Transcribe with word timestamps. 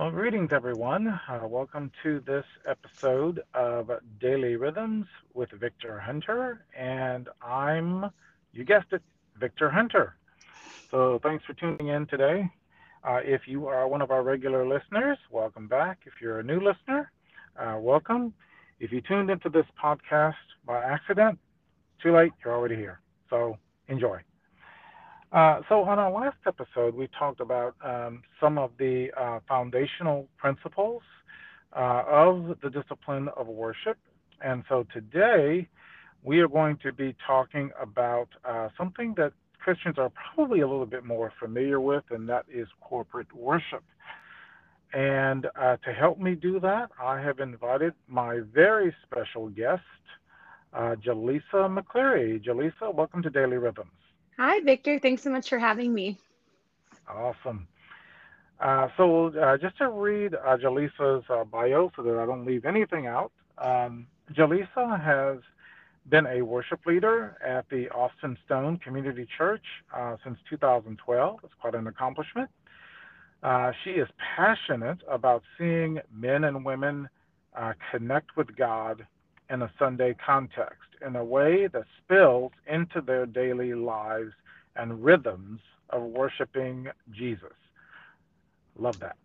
Well, 0.00 0.10
greetings, 0.10 0.48
everyone. 0.50 1.08
Uh, 1.08 1.46
welcome 1.46 1.92
to 2.02 2.20
this 2.20 2.46
episode 2.66 3.42
of 3.52 3.90
Daily 4.18 4.56
Rhythms 4.56 5.04
with 5.34 5.50
Victor 5.50 6.00
Hunter. 6.00 6.64
And 6.74 7.28
I'm, 7.42 8.06
you 8.54 8.64
guessed 8.64 8.86
it, 8.92 9.02
Victor 9.38 9.68
Hunter. 9.68 10.16
So 10.90 11.20
thanks 11.22 11.44
for 11.44 11.52
tuning 11.52 11.88
in 11.88 12.06
today. 12.06 12.50
Uh, 13.04 13.18
if 13.22 13.42
you 13.44 13.66
are 13.66 13.86
one 13.86 14.00
of 14.00 14.10
our 14.10 14.22
regular 14.22 14.66
listeners, 14.66 15.18
welcome 15.30 15.68
back. 15.68 15.98
If 16.06 16.14
you're 16.22 16.38
a 16.40 16.44
new 16.44 16.60
listener, 16.60 17.12
uh, 17.58 17.76
welcome. 17.78 18.32
If 18.78 18.92
you 18.92 19.02
tuned 19.02 19.28
into 19.28 19.50
this 19.50 19.66
podcast 19.78 20.32
by 20.64 20.82
accident, 20.82 21.38
too 22.02 22.16
late, 22.16 22.32
you're 22.42 22.54
already 22.54 22.76
here. 22.76 23.02
So 23.28 23.58
enjoy. 23.88 24.20
Uh, 25.32 25.60
so 25.68 25.84
on 25.84 25.98
our 25.98 26.10
last 26.10 26.38
episode, 26.44 26.92
we 26.94 27.08
talked 27.16 27.40
about 27.40 27.76
um, 27.84 28.22
some 28.40 28.58
of 28.58 28.72
the 28.78 29.08
uh, 29.16 29.38
foundational 29.46 30.26
principles 30.36 31.02
uh, 31.76 32.02
of 32.08 32.56
the 32.62 32.70
discipline 32.70 33.28
of 33.36 33.46
worship. 33.46 33.96
And 34.44 34.64
so 34.68 34.84
today, 34.92 35.68
we 36.24 36.40
are 36.40 36.48
going 36.48 36.78
to 36.78 36.92
be 36.92 37.14
talking 37.24 37.70
about 37.80 38.28
uh, 38.44 38.70
something 38.76 39.14
that 39.18 39.32
Christians 39.60 39.98
are 39.98 40.10
probably 40.34 40.60
a 40.60 40.68
little 40.68 40.86
bit 40.86 41.04
more 41.04 41.32
familiar 41.38 41.80
with, 41.80 42.02
and 42.10 42.28
that 42.28 42.46
is 42.52 42.66
corporate 42.80 43.32
worship. 43.32 43.84
And 44.92 45.46
uh, 45.54 45.76
to 45.84 45.92
help 45.92 46.18
me 46.18 46.34
do 46.34 46.58
that, 46.58 46.90
I 47.00 47.20
have 47.20 47.38
invited 47.38 47.94
my 48.08 48.40
very 48.52 48.92
special 49.06 49.48
guest, 49.50 49.82
Jaleesa 50.74 51.68
McCleary. 51.68 52.44
Jaleesa, 52.44 52.92
welcome 52.92 53.22
to 53.22 53.30
Daily 53.30 53.58
Rhythms. 53.58 53.99
Hi, 54.40 54.58
Victor. 54.60 54.98
Thanks 54.98 55.22
so 55.22 55.28
much 55.28 55.50
for 55.50 55.58
having 55.58 55.92
me. 55.92 56.16
Awesome. 57.06 57.68
Uh, 58.58 58.88
so, 58.96 59.26
uh, 59.38 59.58
just 59.58 59.76
to 59.76 59.90
read 59.90 60.34
uh, 60.34 60.56
uh, 61.28 61.44
bio 61.44 61.92
so 61.94 62.02
that 62.02 62.16
I 62.18 62.24
don't 62.24 62.46
leave 62.46 62.64
anything 62.64 63.06
out, 63.06 63.32
um, 63.58 64.06
has 64.96 65.40
been 66.08 66.24
a 66.24 66.40
worship 66.40 66.80
leader 66.86 67.36
at 67.46 67.68
the 67.68 67.90
Austin 67.90 68.38
Stone 68.46 68.78
Community 68.78 69.28
Church 69.36 69.64
uh, 69.94 70.16
since 70.24 70.38
2012. 70.48 71.40
It's 71.44 71.52
quite 71.60 71.74
an 71.74 71.86
accomplishment. 71.86 72.48
Uh, 73.42 73.72
she 73.84 73.90
is 73.90 74.08
passionate 74.36 75.00
about 75.06 75.42
seeing 75.58 76.00
men 76.10 76.44
and 76.44 76.64
women 76.64 77.10
connect 77.90 78.38
with 78.38 78.56
God 78.56 79.06
in 79.50 79.62
a 79.62 79.72
Sunday 79.78 80.14
context 80.24 80.88
in 81.04 81.16
a 81.16 81.24
way 81.24 81.66
that 81.66 81.84
spills 82.02 82.52
into 82.66 83.00
their 83.00 83.26
daily 83.26 83.74
lives 83.74 84.32
and 84.76 85.04
rhythms 85.04 85.60
of 85.90 86.02
worshiping 86.02 86.88
Jesus. 87.10 87.52
Love 88.78 88.98
that. 89.00 89.16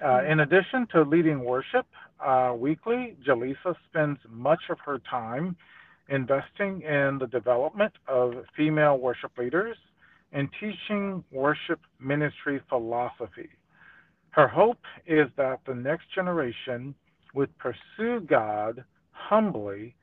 Uh, 0.00 0.06
mm-hmm. 0.06 0.32
in 0.32 0.40
addition 0.40 0.86
to 0.92 1.02
leading 1.02 1.44
worship 1.44 1.86
uh, 2.20 2.54
weekly, 2.56 3.16
Jaleesa 3.26 3.76
spends 3.88 4.18
much 4.28 4.62
of 4.70 4.78
her 4.84 4.98
time 5.10 5.56
investing 6.08 6.82
in 6.82 7.18
the 7.18 7.28
development 7.30 7.92
of 8.08 8.34
female 8.56 8.98
worship 8.98 9.32
leaders 9.38 9.76
and 10.32 10.48
teaching 10.58 11.22
worship 11.30 11.80
ministry 12.00 12.60
philosophy. 12.68 13.50
Her 14.30 14.48
hope 14.48 14.80
is 15.06 15.28
that 15.36 15.60
the 15.66 15.74
next 15.74 16.06
generation 16.14 16.94
would 17.34 17.50
pursue 17.58 18.20
God 18.20 18.84
humbly 19.12 19.94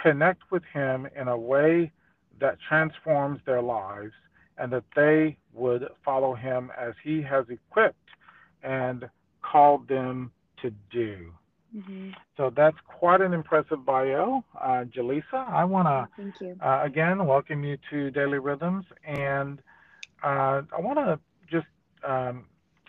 connect 0.00 0.42
with 0.50 0.62
Him 0.72 1.06
in 1.14 1.28
a 1.28 1.36
way 1.36 1.92
that 2.40 2.58
transforms 2.66 3.40
their 3.46 3.62
lives 3.62 4.12
and 4.58 4.72
that 4.72 4.84
they 4.96 5.36
would 5.52 5.88
follow 6.04 6.34
Him 6.34 6.70
as 6.78 6.94
He 7.02 7.22
has 7.22 7.44
equipped 7.48 7.96
and 8.62 9.08
called 9.42 9.88
them 9.88 10.32
to 10.62 10.72
do. 10.90 11.32
Mm-hmm. 11.76 12.10
So 12.36 12.52
that's 12.54 12.76
quite 12.86 13.20
an 13.20 13.32
impressive 13.32 13.84
bio, 13.84 14.44
uh, 14.60 14.84
Jaleesa. 14.94 15.48
I 15.48 15.64
want 15.64 15.88
to 15.88 16.08
thank 16.16 16.40
you. 16.40 16.56
uh, 16.60 16.82
again 16.84 17.24
welcome 17.26 17.64
you 17.64 17.78
to 17.90 18.10
Daily 18.10 18.38
Rhythms, 18.38 18.84
and 19.04 19.60
uh, 20.22 20.62
I 20.76 20.80
want 20.80 20.98
to 20.98 21.18
just 21.50 21.66
um, 22.06 22.44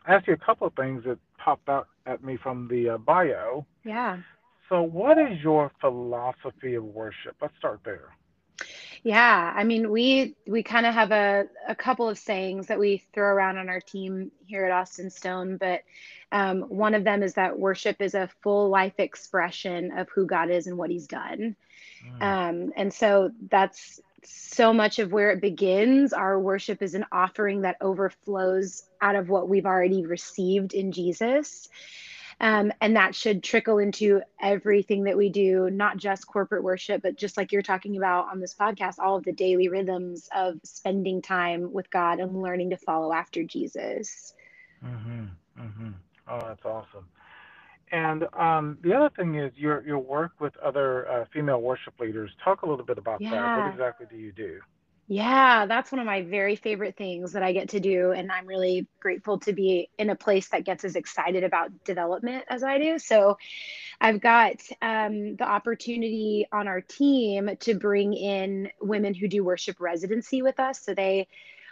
ask 0.07 0.27
you 0.27 0.33
a 0.33 0.37
couple 0.37 0.67
of 0.67 0.73
things 0.73 1.03
that 1.05 1.17
popped 1.37 1.69
out 1.69 1.87
at 2.05 2.23
me 2.23 2.37
from 2.37 2.67
the 2.67 2.89
uh, 2.89 2.97
bio. 2.97 3.65
Yeah. 3.85 4.17
So, 4.69 4.81
what 4.81 5.17
is 5.17 5.41
your 5.41 5.71
philosophy 5.81 6.75
of 6.75 6.83
worship? 6.83 7.35
Let's 7.41 7.55
start 7.57 7.81
there. 7.83 8.09
Yeah, 9.03 9.53
I 9.53 9.65
mean, 9.65 9.91
we 9.91 10.35
we 10.47 10.63
kind 10.63 10.85
of 10.85 10.93
have 10.93 11.11
a, 11.11 11.45
a 11.67 11.75
couple 11.75 12.07
of 12.07 12.17
sayings 12.17 12.67
that 12.67 12.79
we 12.79 13.03
throw 13.13 13.27
around 13.27 13.57
on 13.57 13.67
our 13.67 13.81
team 13.81 14.31
here 14.45 14.63
at 14.65 14.71
Austin 14.71 15.09
Stone, 15.09 15.57
but 15.57 15.81
um, 16.31 16.61
one 16.61 16.95
of 16.95 17.03
them 17.03 17.21
is 17.21 17.33
that 17.33 17.59
worship 17.59 18.01
is 18.01 18.15
a 18.15 18.29
full 18.41 18.69
life 18.69 18.93
expression 18.99 19.91
of 19.97 20.07
who 20.09 20.25
God 20.25 20.49
is 20.49 20.67
and 20.67 20.77
what 20.77 20.89
He's 20.89 21.07
done, 21.07 21.57
mm. 22.07 22.21
um, 22.21 22.71
and 22.77 22.93
so 22.93 23.31
that's 23.49 23.99
so 24.23 24.71
much 24.71 24.99
of 24.99 25.11
where 25.11 25.31
it 25.31 25.41
begins. 25.41 26.13
Our 26.13 26.39
worship 26.39 26.81
is 26.81 26.95
an 26.95 27.05
offering 27.11 27.61
that 27.61 27.75
overflows 27.81 28.83
out 29.01 29.17
of 29.17 29.27
what 29.27 29.49
we've 29.49 29.65
already 29.65 30.05
received 30.05 30.73
in 30.73 30.93
Jesus. 30.93 31.67
Um, 32.43 32.73
and 32.81 32.97
that 32.97 33.15
should 33.15 33.41
trickle 33.41 33.77
into 33.77 34.21
everything 34.41 35.05
that 35.05 35.15
we 35.15 35.29
do, 35.29 35.69
not 35.69 35.95
just 35.95 36.27
corporate 36.27 36.61
worship, 36.61 37.01
but 37.01 37.15
just 37.15 37.37
like 37.37 37.53
you're 37.53 37.61
talking 37.61 37.95
about 37.95 38.27
on 38.27 38.41
this 38.41 38.53
podcast, 38.53 38.99
all 38.99 39.15
of 39.15 39.23
the 39.23 39.31
daily 39.31 39.69
rhythms 39.69 40.27
of 40.35 40.59
spending 40.65 41.21
time 41.21 41.71
with 41.71 41.89
God 41.89 42.19
and 42.19 42.41
learning 42.41 42.71
to 42.71 42.77
follow 42.77 43.13
after 43.13 43.45
Jesus. 43.45 44.33
Mm-hmm. 44.85 45.23
Mm-hmm. 45.57 45.89
Oh, 46.27 46.39
that's 46.45 46.65
awesome. 46.65 47.05
And 47.93 48.25
um, 48.33 48.77
the 48.83 48.93
other 48.93 49.09
thing 49.15 49.35
is 49.35 49.53
your 49.55 49.81
your 49.87 49.99
work 49.99 50.33
with 50.41 50.57
other 50.57 51.09
uh, 51.09 51.25
female 51.31 51.61
worship 51.61 51.97
leaders. 51.97 52.29
Talk 52.43 52.63
a 52.63 52.69
little 52.69 52.83
bit 52.83 52.97
about 52.97 53.21
yeah. 53.21 53.29
that. 53.29 53.59
What 53.59 53.71
exactly 53.71 54.07
do 54.09 54.17
you 54.17 54.33
do? 54.33 54.59
Yeah, 55.07 55.65
that's 55.65 55.91
one 55.91 55.99
of 55.99 56.05
my 56.05 56.21
very 56.21 56.55
favorite 56.55 56.95
things 56.95 57.33
that 57.33 57.43
I 57.43 57.51
get 57.51 57.69
to 57.69 57.79
do. 57.79 58.11
And 58.11 58.31
I'm 58.31 58.47
really 58.47 58.87
grateful 59.01 59.37
to 59.39 59.51
be 59.51 59.89
in 59.97 60.09
a 60.09 60.15
place 60.15 60.47
that 60.49 60.63
gets 60.63 60.85
as 60.85 60.95
excited 60.95 61.43
about 61.43 61.83
development 61.83 62.45
as 62.47 62.63
I 62.63 62.77
do. 62.79 62.97
So 62.97 63.37
I've 63.99 64.21
got 64.21 64.55
um, 64.81 65.35
the 65.35 65.43
opportunity 65.43 66.47
on 66.53 66.67
our 66.69 66.79
team 66.79 67.49
to 67.61 67.75
bring 67.75 68.13
in 68.13 68.69
women 68.81 69.13
who 69.13 69.27
do 69.27 69.43
worship 69.43 69.81
residency 69.81 70.41
with 70.41 70.59
us. 70.59 70.81
So 70.81 70.93
they 70.93 71.27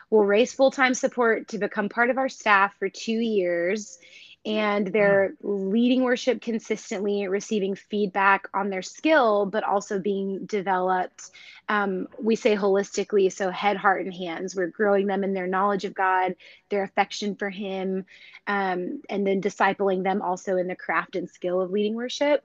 will 0.09 0.25
raise 0.25 0.53
full 0.53 0.71
time 0.71 0.93
support 0.93 1.47
to 1.49 1.57
become 1.57 1.87
part 1.87 2.09
of 2.09 2.17
our 2.17 2.29
staff 2.29 2.75
for 2.79 2.89
two 2.89 3.13
years 3.13 3.97
and 4.45 4.87
they're 4.87 5.33
leading 5.43 6.03
worship 6.03 6.41
consistently, 6.41 7.27
receiving 7.27 7.75
feedback 7.75 8.47
on 8.53 8.69
their 8.69 8.81
skill, 8.81 9.45
but 9.45 9.63
also 9.63 9.99
being 9.99 10.45
developed. 10.45 11.29
Um, 11.69 12.07
we 12.19 12.35
say 12.35 12.55
holistically, 12.55 13.31
so 13.31 13.51
head, 13.51 13.77
heart, 13.77 14.03
and 14.03 14.13
hands. 14.13 14.55
We're 14.55 14.67
growing 14.67 15.05
them 15.05 15.23
in 15.23 15.33
their 15.33 15.47
knowledge 15.47 15.85
of 15.85 15.93
God, 15.93 16.35
their 16.69 16.83
affection 16.83 17.35
for 17.35 17.49
Him, 17.49 18.05
um, 18.47 19.01
and 19.09 19.25
then 19.27 19.41
discipling 19.41 20.03
them 20.03 20.23
also 20.23 20.57
in 20.57 20.67
the 20.67 20.75
craft 20.75 21.15
and 21.15 21.29
skill 21.29 21.61
of 21.61 21.71
leading 21.71 21.93
worship. 21.95 22.43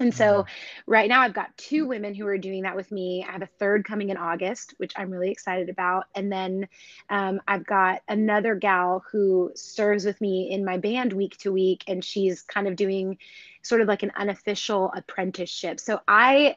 And 0.00 0.14
so 0.14 0.24
mm-hmm. 0.24 0.90
right 0.90 1.08
now 1.08 1.20
I've 1.20 1.34
got 1.34 1.56
two 1.56 1.86
women 1.86 2.14
who 2.14 2.26
are 2.26 2.38
doing 2.38 2.62
that 2.62 2.76
with 2.76 2.90
me. 2.90 3.24
I 3.28 3.32
have 3.32 3.42
a 3.42 3.48
third 3.58 3.84
coming 3.84 4.10
in 4.10 4.16
August, 4.16 4.74
which 4.78 4.92
I'm 4.96 5.10
really 5.10 5.30
excited 5.30 5.68
about. 5.68 6.06
And 6.14 6.30
then 6.30 6.68
um, 7.10 7.40
I've 7.46 7.66
got 7.66 8.02
another 8.08 8.54
gal 8.54 9.04
who 9.10 9.52
serves 9.54 10.04
with 10.04 10.20
me 10.20 10.50
in 10.50 10.64
my 10.64 10.78
band 10.78 11.12
week 11.12 11.36
to 11.38 11.52
week, 11.52 11.84
and 11.86 12.04
she's 12.04 12.42
kind 12.42 12.66
of 12.66 12.76
doing 12.76 13.18
sort 13.62 13.80
of 13.80 13.88
like 13.88 14.02
an 14.02 14.12
unofficial 14.16 14.92
apprenticeship. 14.94 15.80
So 15.80 16.00
I 16.06 16.56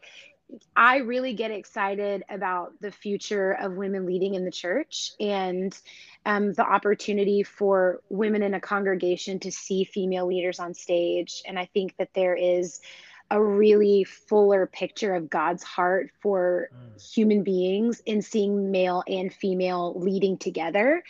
I 0.76 0.98
really 0.98 1.34
get 1.34 1.52
excited 1.52 2.24
about 2.30 2.72
the 2.80 2.92
future 2.92 3.52
of 3.52 3.74
women 3.74 4.06
leading 4.06 4.36
in 4.36 4.46
the 4.46 4.52
church 4.52 5.12
and 5.20 5.78
um, 6.26 6.54
the 6.54 6.64
opportunity 6.64 7.44
for 7.44 8.02
women 8.10 8.44
in 8.44 8.54
a 8.54 8.62
congregation 8.62 9.40
to 9.40 9.52
see 9.52 9.84
female 9.84 10.26
leaders 10.26 10.60
on 10.60 10.74
stage. 10.74 11.42
And 11.46 11.60
I 11.60 11.66
think 11.74 11.98
that 11.98 12.14
there 12.14 12.36
is 12.36 12.80
a 13.30 13.42
really 13.42 14.04
fuller 14.04 14.66
picture 14.66 15.16
of 15.16 15.30
God's 15.30 15.64
heart 15.64 16.12
for 16.20 16.70
mm. 16.74 17.14
human 17.14 17.44
beings 17.44 18.02
in 18.06 18.22
seeing 18.22 18.72
male 18.72 19.04
and 19.08 19.34
female 19.34 19.94
leading 20.00 20.38
together. 20.38 21.04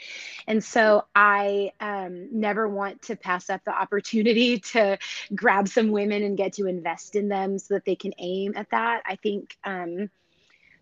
And 0.48 0.64
so 0.64 1.06
I 1.16 1.72
um, 1.80 2.30
never 2.32 2.68
want 2.68 3.04
to 3.04 3.16
pass 3.16 3.50
up 3.50 3.64
the 3.66 3.72
opportunity 3.72 4.60
to 4.72 4.98
grab 5.36 5.68
some 5.68 5.92
women 5.92 6.24
and 6.24 6.38
get 6.38 6.54
to 6.54 6.68
invest 6.68 7.16
in 7.16 7.28
them 7.28 7.60
so 7.60 7.76
that 7.76 7.86
they 7.86 7.96
can 7.96 8.14
aim 8.18 8.54
at 8.56 8.70
that. 8.72 9.04
I 9.06 9.16
think. 9.16 9.56
Um, 9.64 10.10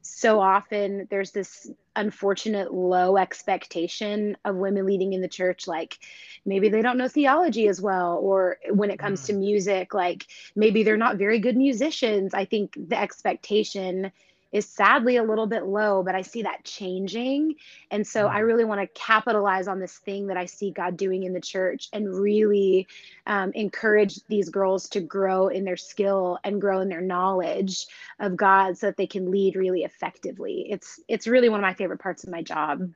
so 0.06 0.40
often 0.40 1.08
there's 1.10 1.32
this 1.32 1.70
unfortunate 1.96 2.72
low 2.74 3.18
expectation 3.18 4.38
of 4.46 4.56
women 4.56 4.86
leading 4.86 5.14
in 5.14 5.22
the 5.22 5.28
church 5.28 5.68
like 5.68 5.98
maybe 6.46 6.70
they 6.70 6.82
don't 6.82 6.98
know 6.98 7.08
theology 7.08 7.68
as 7.68 7.82
well 7.82 8.20
or 8.22 8.58
when 8.70 8.92
it 8.92 9.00
comes 9.00 9.24
mm. 9.24 9.28
to 9.28 9.34
music 9.34 9.94
like 9.94 10.26
maybe 10.56 10.84
they're 10.84 10.96
not 10.98 11.18
very 11.18 11.40
good 11.40 11.58
musicians 11.58 12.34
i 12.34 12.46
think 12.46 12.78
the 12.90 13.00
expectation 13.00 14.12
is 14.56 14.70
sadly 14.70 15.18
a 15.18 15.24
little 15.24 15.48
bit 15.48 15.66
low, 15.66 16.04
but 16.04 16.16
I 16.16 16.22
see 16.22 16.44
that 16.44 16.64
changing. 16.66 17.56
And 17.92 18.08
so 18.08 18.28
I 18.28 18.40
Mm. 18.40 18.46
really 18.46 18.66
want 18.66 18.82
to 18.82 18.88
capitalize 19.00 19.68
on 19.68 19.80
this 19.80 19.98
thing 20.00 20.28
that 20.28 20.38
I 20.38 20.46
see 20.46 20.72
God 20.72 20.98
doing 20.98 21.24
in 21.24 21.34
the 21.34 21.42
church 21.42 21.90
and 21.94 22.14
really 22.14 22.88
um, 23.28 23.52
encourage 23.54 24.24
these 24.28 24.50
girls 24.50 24.90
to 24.90 25.02
grow 25.02 25.48
in 25.50 25.66
their 25.66 25.78
skill 25.78 26.40
and 26.44 26.62
grow 26.62 26.80
in 26.82 26.90
their 26.90 27.02
knowledge 27.02 27.88
of 28.20 28.38
God 28.38 28.78
so 28.78 28.88
that 28.88 28.98
they 28.98 29.08
can 29.08 29.32
lead 29.32 29.56
really 29.56 29.84
effectively. 29.84 30.68
It's 30.70 31.00
it's 31.08 31.28
really 31.28 31.50
one 31.50 31.60
of 31.60 31.64
my 31.64 31.74
favorite 31.74 32.00
parts 32.02 32.24
of 32.24 32.30
my 32.32 32.42
job. 32.44 32.90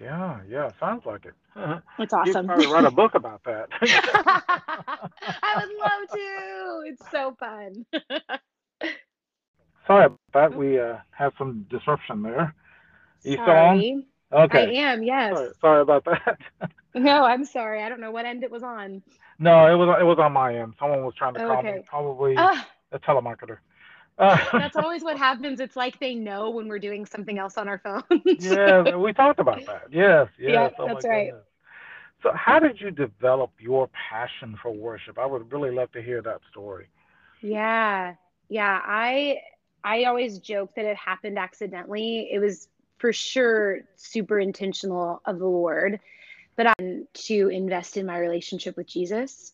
Yeah, 0.00 0.40
yeah, 0.48 0.70
sounds 0.80 1.06
like 1.06 1.26
it. 1.26 1.34
It's 1.98 2.12
awesome. 2.12 2.22
You 2.22 2.34
could 2.34 2.44
awesome. 2.44 2.46
probably 2.46 2.66
write 2.66 2.84
a 2.84 2.90
book 2.90 3.14
about 3.14 3.42
that. 3.44 3.68
I 5.42 5.56
would 5.56 5.70
love 5.78 6.08
to. 6.10 6.90
It's 6.90 7.10
so 7.10 7.34
fun. 7.38 7.86
Sorry 9.92 10.06
about 10.06 10.18
that. 10.32 10.54
We 10.58 10.80
uh, 10.80 10.96
had 11.10 11.32
some 11.36 11.66
disruption 11.70 12.22
there. 12.22 12.54
You? 13.24 13.36
Sorry. 13.36 14.06
I 14.50 14.60
am, 14.60 15.02
yes. 15.02 15.34
Sorry, 15.34 15.50
sorry 15.60 15.82
about 15.82 16.04
that. 16.06 16.38
No, 16.94 17.24
I'm 17.24 17.44
sorry. 17.46 17.82
I 17.82 17.88
don't 17.88 18.00
know 18.00 18.10
what 18.10 18.26
end 18.26 18.42
it 18.44 18.50
was 18.50 18.62
on. 18.62 19.02
no, 19.38 19.66
it 19.66 19.76
was 19.76 19.96
it 20.00 20.04
was 20.04 20.18
on 20.18 20.32
my 20.32 20.54
end. 20.58 20.74
Someone 20.78 21.04
was 21.04 21.14
trying 21.16 21.34
to 21.34 21.40
call 21.40 21.62
me, 21.62 21.80
probably 21.88 22.34
Ah, 22.36 22.66
a 22.92 22.98
telemarketer. 22.98 23.58
Uh, 24.18 24.36
that's 24.52 24.76
always 24.76 25.02
what 25.02 25.16
happens. 25.16 25.58
It's 25.58 25.74
like 25.74 25.98
they 25.98 26.14
know 26.14 26.50
when 26.50 26.68
we're 26.68 26.78
doing 26.78 27.06
something 27.06 27.38
else 27.38 27.56
on 27.56 27.66
our 27.66 27.78
phones. 27.78 28.02
yeah, 28.38 28.94
we 28.94 29.14
talked 29.14 29.40
about 29.40 29.64
that. 29.66 29.84
Yes, 29.90 30.28
yes. 30.38 30.52
Yeah, 30.52 30.70
oh 30.78 30.86
that's 30.86 31.06
right. 31.06 31.28
goodness. 31.28 31.46
So, 32.22 32.30
how 32.34 32.58
did 32.58 32.78
you 32.80 32.90
develop 32.90 33.52
your 33.58 33.88
passion 34.10 34.58
for 34.62 34.70
worship? 34.70 35.18
I 35.18 35.24
would 35.26 35.50
really 35.50 35.70
love 35.70 35.90
to 35.92 36.02
hear 36.02 36.20
that 36.22 36.40
story. 36.50 36.88
Yeah. 37.40 38.14
Yeah, 38.48 38.80
I 38.84 39.38
I 39.84 40.04
always 40.04 40.38
joke 40.38 40.70
that 40.76 40.84
it 40.84 40.96
happened 40.96 41.38
accidentally. 41.38 42.28
It 42.32 42.38
was 42.38 42.68
for 42.98 43.12
sure 43.12 43.80
super 43.96 44.38
intentional 44.38 45.20
of 45.26 45.38
the 45.38 45.46
Lord, 45.46 46.00
but 46.56 46.66
um, 46.78 47.06
to 47.14 47.48
invest 47.48 47.96
in 47.96 48.06
my 48.06 48.18
relationship 48.18 48.76
with 48.76 48.86
Jesus. 48.88 49.52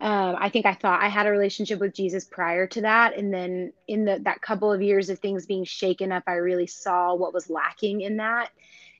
Um, 0.00 0.36
I 0.38 0.48
think 0.48 0.66
I 0.66 0.74
thought 0.74 1.02
I 1.02 1.08
had 1.08 1.26
a 1.26 1.30
relationship 1.30 1.80
with 1.80 1.94
Jesus 1.94 2.24
prior 2.24 2.66
to 2.68 2.82
that, 2.82 3.16
and 3.16 3.32
then 3.32 3.72
in 3.86 4.04
the 4.04 4.20
that 4.24 4.40
couple 4.42 4.72
of 4.72 4.82
years 4.82 5.10
of 5.10 5.18
things 5.18 5.46
being 5.46 5.64
shaken 5.64 6.12
up, 6.12 6.24
I 6.26 6.34
really 6.34 6.66
saw 6.66 7.14
what 7.14 7.34
was 7.34 7.50
lacking 7.50 8.00
in 8.00 8.16
that, 8.16 8.50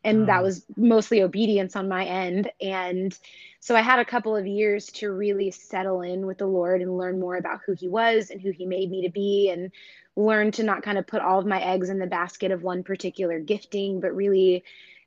and 0.04 0.28
that 0.28 0.42
Mm, 0.42 0.44
was 0.44 0.64
mostly 0.76 1.22
obedience 1.22 1.76
on 1.76 1.88
my 1.88 2.04
end. 2.04 2.50
And 2.60 3.16
so 3.60 3.74
I 3.76 3.80
had 3.82 3.98
a 3.98 4.04
couple 4.04 4.36
of 4.36 4.46
years 4.46 4.86
to 4.92 5.10
really 5.10 5.50
settle 5.50 6.02
in 6.02 6.26
with 6.26 6.38
the 6.38 6.46
Lord 6.46 6.82
and 6.82 6.96
learn 6.98 7.20
more 7.20 7.36
about 7.36 7.60
who 7.66 7.72
He 7.72 7.88
was 7.88 8.30
and 8.30 8.40
who 8.40 8.50
He 8.50 8.66
made 8.66 8.90
me 8.90 9.06
to 9.06 9.12
be, 9.12 9.50
and 9.50 9.70
learn 10.16 10.50
to 10.52 10.62
not 10.62 10.82
kind 10.82 10.98
of 10.98 11.06
put 11.06 11.22
all 11.22 11.38
of 11.38 11.46
my 11.46 11.62
eggs 11.62 11.88
in 11.88 11.98
the 11.98 12.06
basket 12.06 12.50
of 12.50 12.62
one 12.62 12.82
particular 12.82 13.38
gifting, 13.38 14.00
but 14.00 14.14
really 14.14 14.64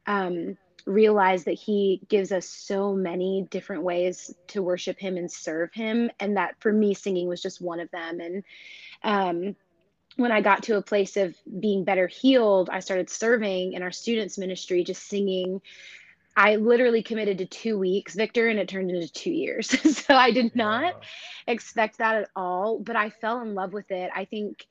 um, 0.08 0.58
realize 0.86 1.44
that 1.44 1.54
He 1.54 2.02
gives 2.08 2.32
us 2.32 2.48
so 2.48 2.94
many 2.94 3.48
different 3.50 3.84
ways 3.84 4.34
to 4.48 4.64
worship 4.64 5.00
Him 5.00 5.18
and 5.18 5.32
serve 5.32 5.74
Him. 5.74 6.10
And 6.20 6.38
that 6.38 6.56
for 6.60 6.72
me, 6.72 6.94
singing 6.94 7.28
was 7.28 7.42
just 7.42 7.62
one 7.62 7.80
of 7.80 7.92
them. 7.92 8.20
And 8.20 8.44
um, 9.04 9.56
when 10.16 10.32
I 10.32 10.42
got 10.42 10.64
to 10.64 10.78
a 10.78 10.82
place 10.82 11.18
of 11.18 11.36
being 11.60 11.84
better 11.84 12.08
healed, 12.08 12.70
I 12.70 12.80
started 12.80 13.10
serving 13.10 13.74
in 13.74 13.84
our 13.84 13.92
students' 13.92 14.38
ministry, 14.38 14.84
just 14.84 15.08
singing 15.08 15.62
I 16.36 16.56
literally 16.56 17.04
committed 17.04 17.38
to 17.40 17.46
two 17.46 17.78
weeks, 17.78 18.16
Victor, 18.16 18.48
and 18.48 18.60
it 18.60 18.68
turned 18.68 18.90
into 18.90 19.12
two 19.12 19.32
years. 19.32 19.70
so 19.98 20.16
I 20.16 20.32
did 20.32 20.56
not 20.56 21.04
expect 21.48 22.00
that 22.00 22.16
at 22.16 22.30
all, 22.36 22.80
but 22.80 22.96
I 22.96 23.10
fell 23.12 23.42
in 23.42 23.54
love 23.54 23.74
with 23.74 23.92
it. 23.92 24.10
I 24.16 24.26
think 24.26 24.66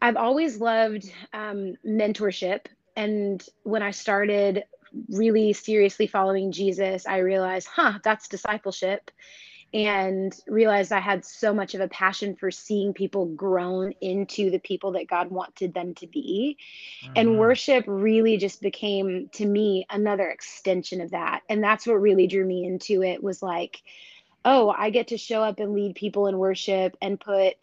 I've 0.00 0.16
always 0.16 0.60
loved 0.60 1.10
um, 1.32 1.74
mentorship. 1.86 2.66
And 2.96 3.44
when 3.62 3.82
I 3.82 3.90
started 3.90 4.64
really 5.10 5.52
seriously 5.52 6.06
following 6.06 6.52
Jesus, 6.52 7.06
I 7.06 7.18
realized, 7.18 7.68
huh, 7.72 7.98
that's 8.04 8.28
discipleship. 8.28 9.10
And 9.72 10.34
realized 10.46 10.92
I 10.92 11.00
had 11.00 11.24
so 11.24 11.52
much 11.52 11.74
of 11.74 11.80
a 11.80 11.88
passion 11.88 12.36
for 12.36 12.50
seeing 12.50 12.94
people 12.94 13.26
grown 13.26 13.92
into 14.00 14.50
the 14.50 14.60
people 14.60 14.92
that 14.92 15.08
God 15.08 15.30
wanted 15.30 15.74
them 15.74 15.94
to 15.96 16.06
be 16.06 16.56
and 17.14 17.36
hmm 17.36 17.38
worship 17.38 17.84
really 17.86 18.36
just 18.36 18.60
became 18.60 19.28
to 19.32 19.46
me 19.46 19.86
another 19.90 20.28
extension 20.30 21.00
of 21.00 21.10
that 21.10 21.42
and 21.48 21.62
that's 21.62 21.86
what 21.86 21.94
really 21.94 22.26
drew 22.26 22.44
me 22.44 22.64
into 22.64 23.02
it 23.02 23.22
was 23.22 23.42
like 23.42 23.82
oh 24.44 24.70
i 24.76 24.90
get 24.90 25.08
to 25.08 25.18
show 25.18 25.42
up 25.42 25.58
and 25.60 25.74
lead 25.74 25.94
people 25.94 26.26
in 26.26 26.38
worship 26.38 26.96
and 27.02 27.20
put 27.20 27.54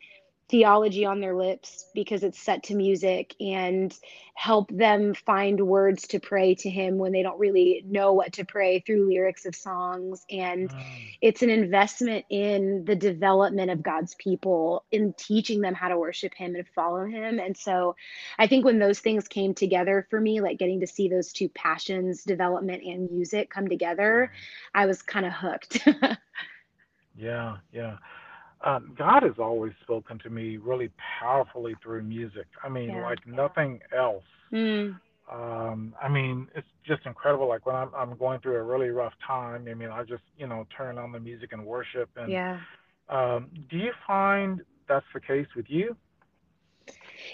theology 0.51 1.05
on 1.05 1.21
their 1.21 1.35
lips 1.35 1.85
because 1.95 2.23
it's 2.23 2.39
set 2.39 2.63
to 2.63 2.75
music 2.75 3.35
and 3.39 3.97
help 4.35 4.69
them 4.69 5.13
find 5.13 5.59
words 5.65 6.07
to 6.07 6.19
pray 6.19 6.55
to 6.55 6.69
him 6.69 6.97
when 6.97 7.11
they 7.11 7.23
don't 7.23 7.39
really 7.39 7.83
know 7.87 8.13
what 8.13 8.33
to 8.33 8.45
pray 8.45 8.79
through 8.81 9.07
lyrics 9.07 9.45
of 9.45 9.55
songs 9.55 10.25
and 10.29 10.71
Mm, 10.71 10.75
it's 11.21 11.43
an 11.43 11.49
investment 11.49 12.25
in 12.29 12.83
the 12.85 12.95
development 12.95 13.69
of 13.69 13.83
God's 13.83 14.15
people, 14.15 14.85
in 14.91 15.13
teaching 15.13 15.61
them 15.61 15.75
how 15.75 15.87
to 15.87 15.97
worship 15.97 16.33
Him 16.33 16.55
and 16.55 16.67
follow 16.69 17.05
Him. 17.05 17.39
And 17.39 17.55
so 17.55 17.95
I 18.39 18.47
think 18.47 18.65
when 18.65 18.79
those 18.79 18.99
things 18.99 19.27
came 19.27 19.53
together 19.53 20.07
for 20.09 20.19
me, 20.19 20.41
like 20.41 20.57
getting 20.57 20.79
to 20.79 20.87
see 20.87 21.07
those 21.09 21.31
two 21.31 21.49
passions, 21.49 22.23
development 22.23 22.83
and 22.83 23.09
music, 23.11 23.49
come 23.51 23.67
together, 23.67 24.31
I 24.73 24.87
was 24.87 25.01
kind 25.03 25.25
of 25.25 25.33
hooked. 25.33 25.87
yeah, 27.15 27.57
yeah. 27.71 27.97
Um, 28.63 28.93
God 28.97 29.23
has 29.23 29.39
always 29.39 29.73
spoken 29.81 30.19
to 30.19 30.29
me 30.29 30.57
really 30.57 30.91
powerfully 31.19 31.75
through 31.81 32.03
music. 32.03 32.45
I 32.63 32.69
mean, 32.69 32.89
yeah. 32.89 33.03
like 33.03 33.25
nothing 33.25 33.79
else. 33.97 34.23
Mm, 34.53 34.99
Um, 35.31 35.95
I 36.01 36.09
mean, 36.09 36.47
it's 36.55 36.67
just 36.85 37.05
incredible. 37.05 37.47
Like 37.47 37.65
when 37.65 37.75
I'm, 37.75 37.89
I'm 37.95 38.17
going 38.17 38.39
through 38.41 38.57
a 38.57 38.63
really 38.63 38.89
rough 38.89 39.13
time, 39.25 39.67
I 39.69 39.73
mean, 39.73 39.89
I 39.89 40.03
just, 40.03 40.23
you 40.37 40.47
know, 40.47 40.67
turn 40.75 40.97
on 40.97 41.11
the 41.11 41.19
music 41.19 41.53
and 41.53 41.65
worship. 41.65 42.09
And 42.17 42.31
yeah. 42.31 42.59
um, 43.09 43.49
do 43.69 43.77
you 43.77 43.91
find 44.05 44.61
that's 44.87 45.05
the 45.13 45.21
case 45.21 45.47
with 45.55 45.65
you? 45.69 45.95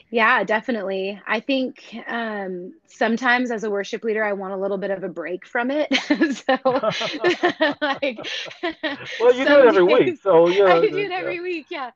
Yeah, 0.10 0.44
definitely. 0.44 1.20
I 1.28 1.40
think 1.40 1.96
um, 2.08 2.74
sometimes 2.88 3.52
as 3.52 3.64
a 3.64 3.70
worship 3.70 4.04
leader, 4.04 4.24
I 4.24 4.34
want 4.34 4.54
a 4.54 4.58
little 4.58 4.78
bit 4.78 4.92
of 4.92 5.04
a 5.04 5.10
break 5.10 5.46
from 5.46 5.70
it. 5.72 5.94
so, 6.46 6.58
like, 7.82 8.20
well, 9.20 9.34
you 9.34 9.46
do 9.46 9.60
it 9.60 9.68
every 9.68 9.84
week, 9.84 10.18
so 10.22 10.48
I 10.66 10.80
yeah, 10.80 10.80
do 10.80 10.90
that- 10.90 10.98
it 10.98 11.12
yeah. 11.12 11.12
every 11.12 11.40
week. 11.40 11.68
Yeah. 11.70 11.92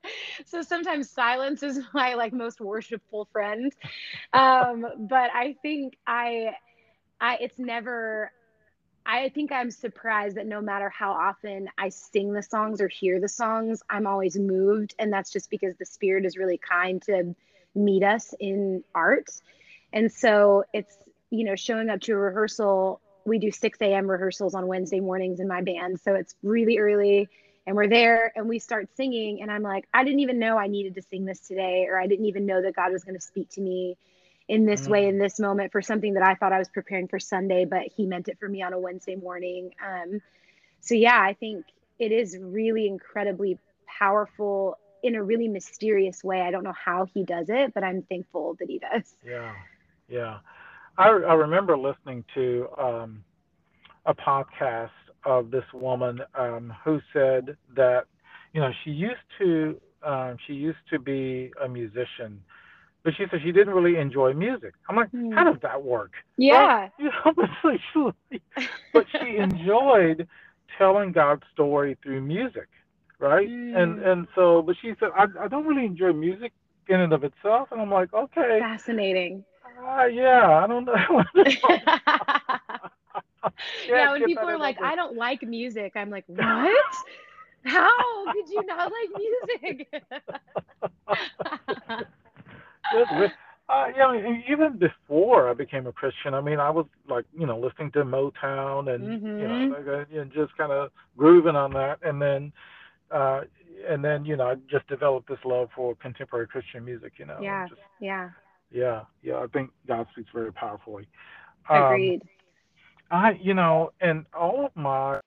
So 0.45 0.61
sometimes 0.61 1.09
silence 1.09 1.63
is 1.63 1.79
my 1.93 2.13
like 2.15 2.33
most 2.33 2.59
worshipful 2.61 3.27
friend. 3.31 3.71
Um, 4.33 4.85
but 5.09 5.29
I 5.33 5.55
think 5.61 5.97
I, 6.07 6.55
I, 7.19 7.37
it's 7.41 7.59
never. 7.59 8.31
I 9.05 9.29
think 9.29 9.51
I'm 9.51 9.71
surprised 9.71 10.37
that 10.37 10.45
no 10.45 10.61
matter 10.61 10.89
how 10.89 11.11
often 11.11 11.69
I 11.77 11.89
sing 11.89 12.33
the 12.33 12.43
songs 12.43 12.81
or 12.81 12.87
hear 12.87 13.19
the 13.19 13.27
songs, 13.29 13.81
I'm 13.89 14.05
always 14.05 14.37
moved. 14.37 14.93
And 14.99 15.11
that's 15.11 15.31
just 15.31 15.49
because 15.49 15.75
the 15.77 15.85
spirit 15.85 16.25
is 16.25 16.37
really 16.37 16.57
kind 16.59 17.01
to 17.03 17.35
meet 17.75 18.03
us 18.03 18.33
in 18.39 18.83
art. 18.93 19.29
And 19.93 20.11
so 20.11 20.63
it's, 20.73 20.95
you 21.29 21.45
know, 21.45 21.55
showing 21.55 21.89
up 21.89 22.01
to 22.01 22.13
a 22.13 22.17
rehearsal. 22.17 23.01
We 23.25 23.39
do 23.39 23.51
6 23.51 23.79
a.m. 23.81 24.09
rehearsals 24.09 24.55
on 24.55 24.67
Wednesday 24.67 24.99
mornings 24.99 25.39
in 25.39 25.47
my 25.47 25.61
band. 25.61 25.99
So 26.01 26.15
it's 26.15 26.35
really 26.43 26.79
early 26.79 27.29
and 27.67 27.75
we're 27.75 27.87
there 27.87 28.31
and 28.35 28.49
we 28.49 28.59
start 28.59 28.89
singing. 28.95 29.41
And 29.41 29.51
I'm 29.51 29.63
like, 29.63 29.87
I 29.93 30.03
didn't 30.03 30.21
even 30.21 30.39
know 30.39 30.57
I 30.57 30.67
needed 30.67 30.95
to 30.95 31.01
sing 31.03 31.25
this 31.25 31.39
today, 31.41 31.85
or 31.89 31.99
I 31.99 32.07
didn't 32.07 32.25
even 32.25 32.45
know 32.45 32.61
that 32.61 32.75
God 32.75 32.91
was 32.91 33.03
going 33.03 33.15
to 33.15 33.21
speak 33.21 33.49
to 33.51 33.61
me 33.61 33.97
in 34.47 34.65
this 34.65 34.87
way 34.87 35.07
Mm, 35.07 35.09
in 35.09 35.19
this 35.19 35.39
moment 35.39 35.71
for 35.71 35.81
something 35.81 36.15
that 36.15 36.23
I 36.23 36.35
thought 36.35 36.51
I 36.51 36.59
was 36.59 36.69
preparing 36.69 37.07
for 37.07 37.19
Sunday, 37.19 37.65
but 37.65 37.83
he 37.95 38.05
meant 38.05 38.27
it 38.27 38.37
for 38.39 38.49
me 38.49 38.61
on 38.63 38.73
a 38.73 38.79
Wednesday 38.79 39.15
morning. 39.15 39.71
Um, 39.85 40.21
so 40.81 40.95
yeah, 40.95 41.19
I 41.19 41.33
think 41.33 41.65
it 41.99 42.11
is 42.11 42.37
really 42.41 42.87
incredibly 42.87 43.59
powerful 43.99 44.77
in 45.03 45.15
a 45.15 45.23
really 45.23 45.47
mysterious 45.47 46.23
way. 46.23 46.41
I 46.41 46.51
don't 46.51 46.63
know 46.63 46.73
how 46.85 47.05
he 47.13 47.23
does 47.23 47.49
it, 47.49 47.73
but 47.73 47.83
I'm 47.83 48.01
thankful 48.03 48.55
that 48.59 48.69
he 48.69 48.79
does. 48.79 49.15
yeah, 49.25 49.53
yeah. 50.07 50.37
I 50.97 51.07
I 51.09 51.33
remember 51.33 51.77
listening 51.77 52.23
to 52.35 52.67
um, 52.77 53.23
a 54.05 54.13
podcast 54.13 54.89
of 55.25 55.51
this 55.51 55.63
woman 55.73 56.21
um, 56.35 56.73
who 56.83 56.99
said 57.13 57.55
that 57.75 58.05
you 58.53 58.61
know 58.61 58.71
she 58.83 58.91
used 58.91 59.25
to 59.39 59.79
um, 60.03 60.37
she 60.47 60.53
used 60.53 60.79
to 60.91 60.99
be 60.99 61.51
a 61.63 61.67
musician, 61.67 62.41
but 63.03 63.13
she 63.15 63.25
said 63.29 63.41
she 63.43 63.51
didn't 63.51 63.73
really 63.73 63.97
enjoy 63.99 64.33
music. 64.33 64.73
I'm 64.89 64.95
like, 64.95 65.09
Hmm. 65.11 65.31
how 65.31 65.43
does 65.43 65.59
that 65.61 65.83
work? 65.83 66.13
Yeah. 66.37 66.89
You 66.97 67.05
know, 67.05 67.33
it's 67.37 67.53
like 67.63 67.79
she, 68.29 68.41
but 68.93 69.05
she 69.19 69.37
enjoyed 69.47 70.27
telling 70.77 71.11
God's 71.11 71.43
story 71.53 71.97
through 72.03 72.21
music, 72.21 72.67
right? 73.21 73.51
And 73.73 73.93
Mm, 73.93 73.99
and 73.99 74.27
so, 74.35 74.61
but 74.63 74.75
she 74.81 74.93
said, 74.99 75.09
I 75.15 75.25
I 75.43 75.47
don't 75.47 75.65
really 75.67 75.85
enjoy 75.85 76.13
music 76.13 76.53
in 76.87 76.99
and 77.01 77.13
of 77.13 77.23
itself, 77.23 77.69
and 77.71 77.81
I'm 77.81 77.91
like, 77.91 78.13
okay, 78.13 78.59
fascinating. 78.59 79.43
uh, 79.65 80.05
yeah, 80.05 80.63
I 80.63 80.67
don't 80.67 80.85
know. 80.85 81.23
yeah, 83.87 84.11
when 84.11 84.23
people 84.23 84.49
are 84.49 84.57
like, 84.57 84.77
over. 84.77 84.83
I 84.83 84.95
don't 84.95 85.15
like 85.15 85.41
music, 85.43 85.93
I'm 85.95 86.09
like, 86.09 86.25
what? 86.27 86.75
How 87.63 88.31
could 88.31 88.49
you 88.49 88.65
not 88.65 88.91
like 88.91 89.09
music? 89.15 89.87
Uh, 93.69 93.85
yeah, 93.95 94.13
e- 94.13 94.43
even 94.51 94.77
before 94.77 95.49
I 95.49 95.53
became 95.53 95.87
a 95.87 95.91
Christian, 95.91 96.33
I 96.33 96.41
mean, 96.41 96.59
I 96.59 96.69
was 96.69 96.85
like, 97.09 97.25
you 97.37 97.45
know, 97.45 97.57
listening 97.59 97.91
to 97.91 98.03
Motown 98.03 98.93
and 98.93 99.11
you 99.37 99.47
know, 99.47 99.53
Mhm. 99.53 99.69
like, 99.69 99.87
uh, 99.87 100.19
and 100.19 100.31
just 100.31 100.55
kind 100.57 100.71
of 100.71 100.91
grooving 101.17 101.55
on 101.55 101.73
that, 101.73 101.99
and 102.03 102.21
then, 102.21 102.51
uh, 103.13 103.41
and 103.87 104.03
then 104.03 104.25
you 104.25 104.35
know, 104.35 104.47
I 104.49 104.55
just 104.69 104.87
developed 104.87 105.27
this 105.27 105.39
love 105.45 105.69
for 105.75 105.95
contemporary 105.95 106.47
Christian 106.47 106.85
music, 106.85 107.13
you 107.17 107.25
know, 107.25 107.39
Yeah. 107.41 107.67
just 107.67 107.81
Yeah. 107.99 108.29
yeah, 108.71 109.01
yeah, 109.21 109.35
I 109.37 109.47
think 109.47 109.71
God 109.87 110.07
speaks 110.11 110.29
very 110.33 110.51
powerfully. 110.53 111.07
Um, 111.69 111.83
Agreed. 111.85 112.21
I, 113.11 113.31
you 113.41 113.53
know, 113.53 113.91
and 113.99 114.25
all 114.33 114.65
of 114.65 114.75
my 114.75 115.19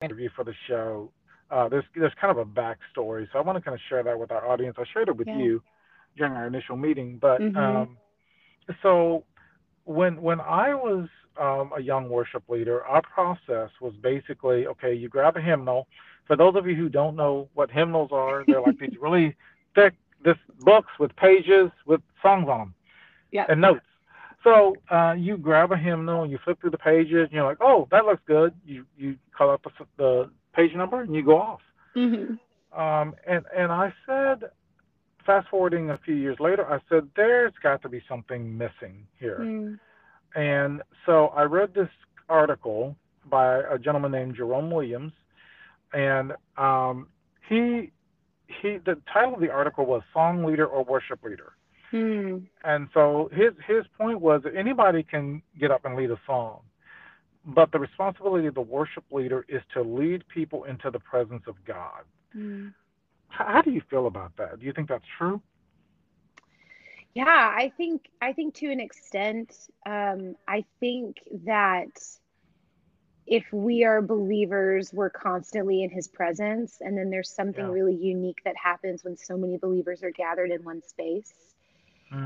interview 0.00 0.28
for 0.34 0.44
the 0.44 0.54
show, 0.66 1.12
uh, 1.50 1.68
there's 1.68 1.84
there's 1.94 2.12
kind 2.20 2.36
of 2.36 2.38
a 2.38 2.50
backstory, 2.50 3.28
so 3.32 3.38
I 3.38 3.42
want 3.42 3.56
to 3.56 3.62
kind 3.62 3.74
of 3.74 3.80
share 3.88 4.02
that 4.02 4.18
with 4.18 4.32
our 4.32 4.46
audience. 4.46 4.76
I 4.78 4.84
shared 4.92 5.08
it 5.08 5.16
with 5.16 5.28
Yeah. 5.28 5.38
you 5.38 5.62
during 6.16 6.32
our 6.32 6.46
initial 6.46 6.76
meeting, 6.76 7.18
but 7.20 7.40
Mhm. 7.40 7.56
um, 7.56 7.98
so 8.82 9.24
when 9.84 10.20
when 10.20 10.40
I 10.40 10.74
was 10.74 11.08
um, 11.40 11.72
a 11.76 11.80
young 11.80 12.08
worship 12.08 12.42
leader, 12.48 12.84
our 12.84 13.02
process 13.02 13.70
was 13.80 13.94
basically 14.00 14.66
okay. 14.66 14.94
You 14.94 15.08
grab 15.08 15.36
a 15.36 15.40
hymnal. 15.40 15.86
For 16.26 16.36
those 16.36 16.54
of 16.56 16.66
you 16.66 16.74
who 16.74 16.88
don't 16.88 17.16
know 17.16 17.48
what 17.54 17.70
hymnals 17.70 18.10
are, 18.12 18.44
they're 18.46 18.60
like 18.60 18.78
these 18.78 18.96
really 19.00 19.36
thick 19.74 19.94
this 20.24 20.36
books 20.60 20.90
with 20.98 21.14
pages 21.16 21.70
with 21.86 22.00
songs 22.22 22.48
on 22.48 22.58
them 22.58 22.74
and 23.48 23.60
notes. 23.60 23.86
So 24.44 24.74
uh, 24.90 25.14
you 25.16 25.36
grab 25.36 25.72
a 25.72 25.76
hymnal 25.76 26.22
and 26.22 26.32
you 26.32 26.38
flip 26.42 26.60
through 26.60 26.70
the 26.70 26.78
pages 26.78 27.24
and 27.24 27.32
you're 27.32 27.44
like, 27.44 27.58
oh, 27.60 27.88
that 27.90 28.04
looks 28.04 28.22
good. 28.26 28.54
You 28.64 28.84
you 28.96 29.16
call 29.36 29.50
up 29.50 29.62
the, 29.62 29.86
the 29.96 30.30
page 30.54 30.74
number 30.74 31.00
and 31.02 31.14
you 31.14 31.22
go 31.22 31.40
off. 31.40 31.60
Mhm. 31.96 32.38
Um, 32.76 33.14
and 33.26 33.44
and 33.56 33.70
I 33.70 33.92
said, 34.06 34.50
fast 35.24 35.48
forwarding 35.48 35.90
a 35.90 35.98
few 35.98 36.14
years 36.14 36.38
later, 36.40 36.66
I 36.70 36.80
said 36.88 37.08
there's 37.16 37.52
got 37.62 37.82
to 37.82 37.88
be 37.88 38.02
something 38.08 38.56
missing 38.56 39.06
here. 39.18 39.38
Mm. 39.40 39.78
And 40.34 40.82
so 41.06 41.28
I 41.28 41.42
read 41.42 41.74
this 41.74 41.88
article 42.28 42.96
by 43.28 43.58
a 43.58 43.78
gentleman 43.78 44.12
named 44.12 44.36
Jerome 44.36 44.70
Williams, 44.70 45.12
and 45.92 46.32
um, 46.56 47.08
he 47.48 47.92
he 48.46 48.78
the 48.84 48.96
title 49.12 49.34
of 49.34 49.40
the 49.40 49.50
article 49.50 49.86
was 49.86 50.02
"Song 50.12 50.44
Leader 50.44 50.66
or 50.66 50.84
Worship 50.84 51.22
Leader." 51.22 51.52
Mm. 51.92 52.46
And 52.64 52.88
so 52.94 53.28
his 53.32 53.52
his 53.66 53.84
point 53.98 54.20
was 54.20 54.42
that 54.44 54.56
anybody 54.56 55.02
can 55.02 55.42
get 55.60 55.70
up 55.70 55.84
and 55.84 55.94
lead 55.94 56.10
a 56.10 56.20
song, 56.26 56.60
but 57.44 57.70
the 57.72 57.78
responsibility 57.78 58.46
of 58.46 58.54
the 58.54 58.62
worship 58.62 59.04
leader 59.10 59.44
is 59.48 59.62
to 59.74 59.82
lead 59.82 60.24
people 60.28 60.64
into 60.64 60.90
the 60.90 60.98
presence 60.98 61.42
of 61.46 61.56
God. 61.66 62.04
Mm. 62.36 62.72
How, 63.28 63.46
how 63.46 63.62
do 63.62 63.70
you 63.70 63.82
feel 63.90 64.06
about 64.06 64.32
that? 64.38 64.60
Do 64.60 64.66
you 64.66 64.72
think 64.72 64.88
that's 64.88 65.04
true? 65.18 65.40
Yeah, 67.14 67.24
I 67.26 67.72
think 67.76 68.08
I 68.20 68.32
think 68.32 68.54
to 68.56 68.70
an 68.70 68.80
extent, 68.80 69.54
um, 69.86 70.34
I 70.46 70.64
think 70.80 71.16
that 71.44 71.90
if 73.26 73.44
we 73.52 73.84
are 73.84 74.02
believers, 74.02 74.92
we're 74.92 75.10
constantly 75.10 75.82
in 75.82 75.90
his 75.90 76.08
presence, 76.08 76.78
and 76.80 76.96
then 76.96 77.10
there's 77.10 77.30
something 77.34 77.68
Yeah. 77.68 77.70
really 77.70 77.94
unique 77.94 78.38
that 78.44 78.56
happens 78.62 79.04
when 79.04 79.16
so 79.16 79.36
many 79.36 79.56
believers 79.58 80.02
are 80.02 80.10
gathered 80.10 80.50
in 80.50 80.64
one 80.64 80.82
space. 80.82 81.54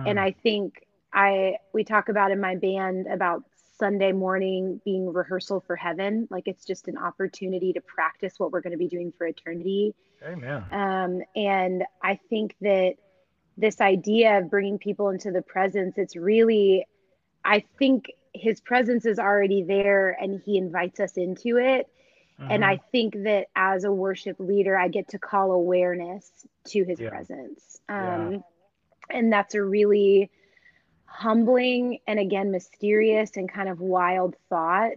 And 0.04 0.18
Mm, 0.18 0.20
I 0.20 0.32
think 0.42 0.74
I 1.12 1.56
we 1.72 1.84
talk 1.84 2.08
about 2.08 2.30
in 2.30 2.40
my 2.40 2.56
band 2.56 3.06
about 3.12 3.42
Sunday 3.78 4.12
morning 4.12 4.80
being 4.84 5.12
rehearsal 5.12 5.60
for 5.66 5.76
heaven, 5.76 6.26
like 6.30 6.44
it's 6.46 6.64
just 6.64 6.88
an 6.88 6.98
opportunity 6.98 7.72
to 7.74 7.80
practice 7.82 8.34
what 8.38 8.52
we're 8.52 8.62
going 8.62 8.72
to 8.72 8.78
be 8.78 8.88
doing 8.88 9.12
for 9.18 9.26
eternity. 9.26 9.94
amen. 10.22 10.64
Um, 10.70 11.20
and 11.34 11.84
I 12.02 12.18
think 12.30 12.54
that 12.60 12.94
this 13.56 13.80
idea 13.80 14.38
of 14.38 14.50
bringing 14.50 14.78
people 14.78 15.10
into 15.10 15.30
the 15.30 15.42
presence, 15.42 15.94
it's 15.98 16.16
really, 16.16 16.86
I 17.44 17.64
think 17.78 18.06
his 18.34 18.60
presence 18.60 19.06
is 19.06 19.18
already 19.18 19.62
there 19.64 20.16
and 20.20 20.40
he 20.44 20.58
invites 20.58 21.00
us 21.00 21.16
into 21.16 21.56
it. 21.58 21.86
And 22.48 22.64
hmm 22.64 22.64
I 22.64 22.78
think 22.92 23.14
that 23.24 23.46
as 23.56 23.84
a 23.84 23.92
worship 23.92 24.36
leader, 24.38 24.76
I 24.76 24.88
get 24.88 25.08
to 25.08 25.18
call 25.18 25.52
awareness 25.52 26.30
to 26.68 26.84
his 26.84 27.00
Yeah. 27.00 27.10
presence. 27.10 27.78
Yeah. 27.96 28.30
Um, 28.30 28.44
and 29.10 29.32
that's 29.32 29.54
a 29.54 29.62
really 29.62 30.30
humbling 31.06 31.98
and 32.06 32.18
again, 32.18 32.50
mysterious 32.50 33.36
and 33.36 33.50
kind 33.52 33.68
of 33.68 33.80
wild 33.80 34.36
thought. 34.48 34.92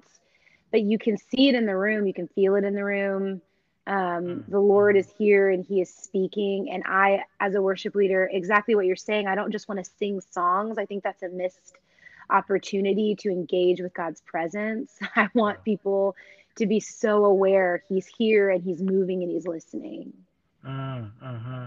But 0.72 0.82
you 0.82 0.98
can 1.00 1.18
see 1.18 1.50
it 1.50 1.56
in 1.56 1.66
the 1.66 1.76
room, 1.78 2.08
you 2.08 2.14
can 2.14 2.28
feel 2.30 2.56
it 2.56 2.64
in 2.64 2.76
the 2.76 2.84
room. 2.84 3.42
Um, 3.90 3.98
Mm, 4.26 4.44
the 4.50 4.60
Lord 4.60 4.96
is 4.96 5.12
here 5.18 5.50
and 5.50 5.66
He 5.66 5.82
is 5.82 5.94
speaking. 5.94 6.70
And 6.72 6.84
I, 6.86 7.24
as 7.40 7.56
a 7.56 7.62
worship 7.62 7.96
leader, 7.96 8.30
exactly 8.32 8.76
what 8.76 8.86
you're 8.86 8.96
saying, 8.96 9.28
I 9.28 9.36
don't 9.36 9.52
just 9.52 9.68
want 9.68 9.84
to 9.84 9.92
sing 9.98 10.22
songs. 10.22 10.78
I 10.78 10.86
think 10.86 11.04
that's 11.04 11.24
a 11.24 11.30
missed 11.30 11.76
opportunity 12.30 13.16
to 13.16 13.30
engage 13.30 13.82
with 13.82 13.94
God's 13.94 14.22
presence. 14.22 14.98
I 15.16 15.30
want 15.34 15.64
people 15.64 16.16
to 16.58 16.68
be 16.68 16.80
so 16.80 17.26
aware 17.26 17.84
He's 17.90 18.06
here 18.06 18.52
and 18.52 18.64
He's 18.64 18.82
moving 18.82 19.24
and 19.24 19.32
He's 19.32 19.48
listening. 19.48 20.14
Mm, 20.66 21.12
hmm 21.20 21.66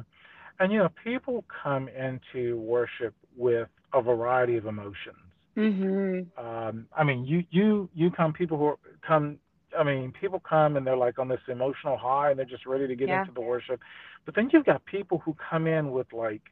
And 0.61 0.73
you 0.73 0.79
know, 0.79 0.91
people 1.02 1.45
come 1.62 1.88
into 1.88 2.59
worship 2.61 3.14
with 3.37 3.69
a 3.93 4.00
variety 4.00 4.57
of 4.57 4.67
emotions. 4.67 5.17
Mm-hmm. 5.57 6.45
Um, 6.45 6.87
I 6.97 7.05
mean, 7.05 7.25
you 7.25 7.45
you 7.50 7.91
you 7.95 8.11
come 8.11 8.33
people 8.33 8.59
who 8.59 8.64
are, 8.67 8.79
come. 9.07 9.38
I 9.79 9.83
mean, 9.85 10.12
people 10.12 10.41
come 10.41 10.76
and 10.76 10.87
they're 10.87 10.97
like 10.97 11.19
on 11.19 11.29
this 11.29 11.41
emotional 11.49 11.97
high 11.97 12.31
and 12.31 12.38
they're 12.38 12.47
just 12.47 12.67
ready 12.67 12.87
to 12.87 12.97
get 12.97 13.09
Yeah. 13.09 13.21
into 13.21 13.33
the 13.33 13.41
worship. 13.41 13.81
But 14.25 14.35
then 14.35 14.50
you've 14.52 14.67
got 14.67 14.85
people 14.85 15.19
who 15.19 15.35
come 15.50 15.67
in 15.67 15.91
with 15.93 16.12
like 16.12 16.43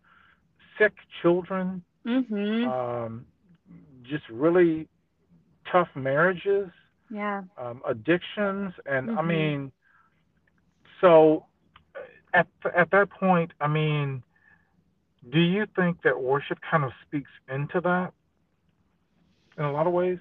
sick 0.79 0.93
children, 1.23 1.83
Mm-hmm. 2.07 2.65
um, 2.69 3.27
just 4.03 4.25
really 4.31 4.89
tough 5.71 5.89
marriages, 5.95 6.71
Yeah. 7.11 7.43
um, 7.59 7.83
addictions, 7.89 8.73
and 8.87 9.11
I 9.17 9.23
Mm-hmm. 9.23 9.31
mean, 9.31 9.73
so 11.01 11.47
at 12.35 12.47
at 12.77 12.91
that 12.91 13.11
point, 13.11 13.53
I 13.61 13.69
mean, 13.69 14.23
do 15.31 15.41
you 15.41 15.67
think 15.77 16.03
that 16.03 16.21
worship 16.21 16.59
kind 16.71 16.85
of 16.85 16.93
speaks 17.07 17.31
into 17.49 17.81
that 17.83 18.13
in 19.59 19.65
a 19.65 19.73
lot 19.73 19.87
of 19.87 19.93
ways? 19.93 20.19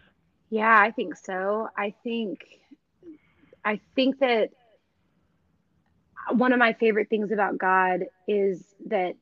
Yeah, 0.50 0.80
I 0.80 0.92
think 0.92 1.16
so. 1.16 1.70
I 1.78 1.94
think 2.04 2.40
I 3.66 3.82
think 3.96 4.20
that 4.20 4.50
one 6.32 6.54
of 6.54 6.60
my 6.60 6.74
favorite 6.74 7.10
things 7.10 7.32
about 7.32 7.58
God 7.58 8.02
is 8.28 8.74
that 8.88 9.16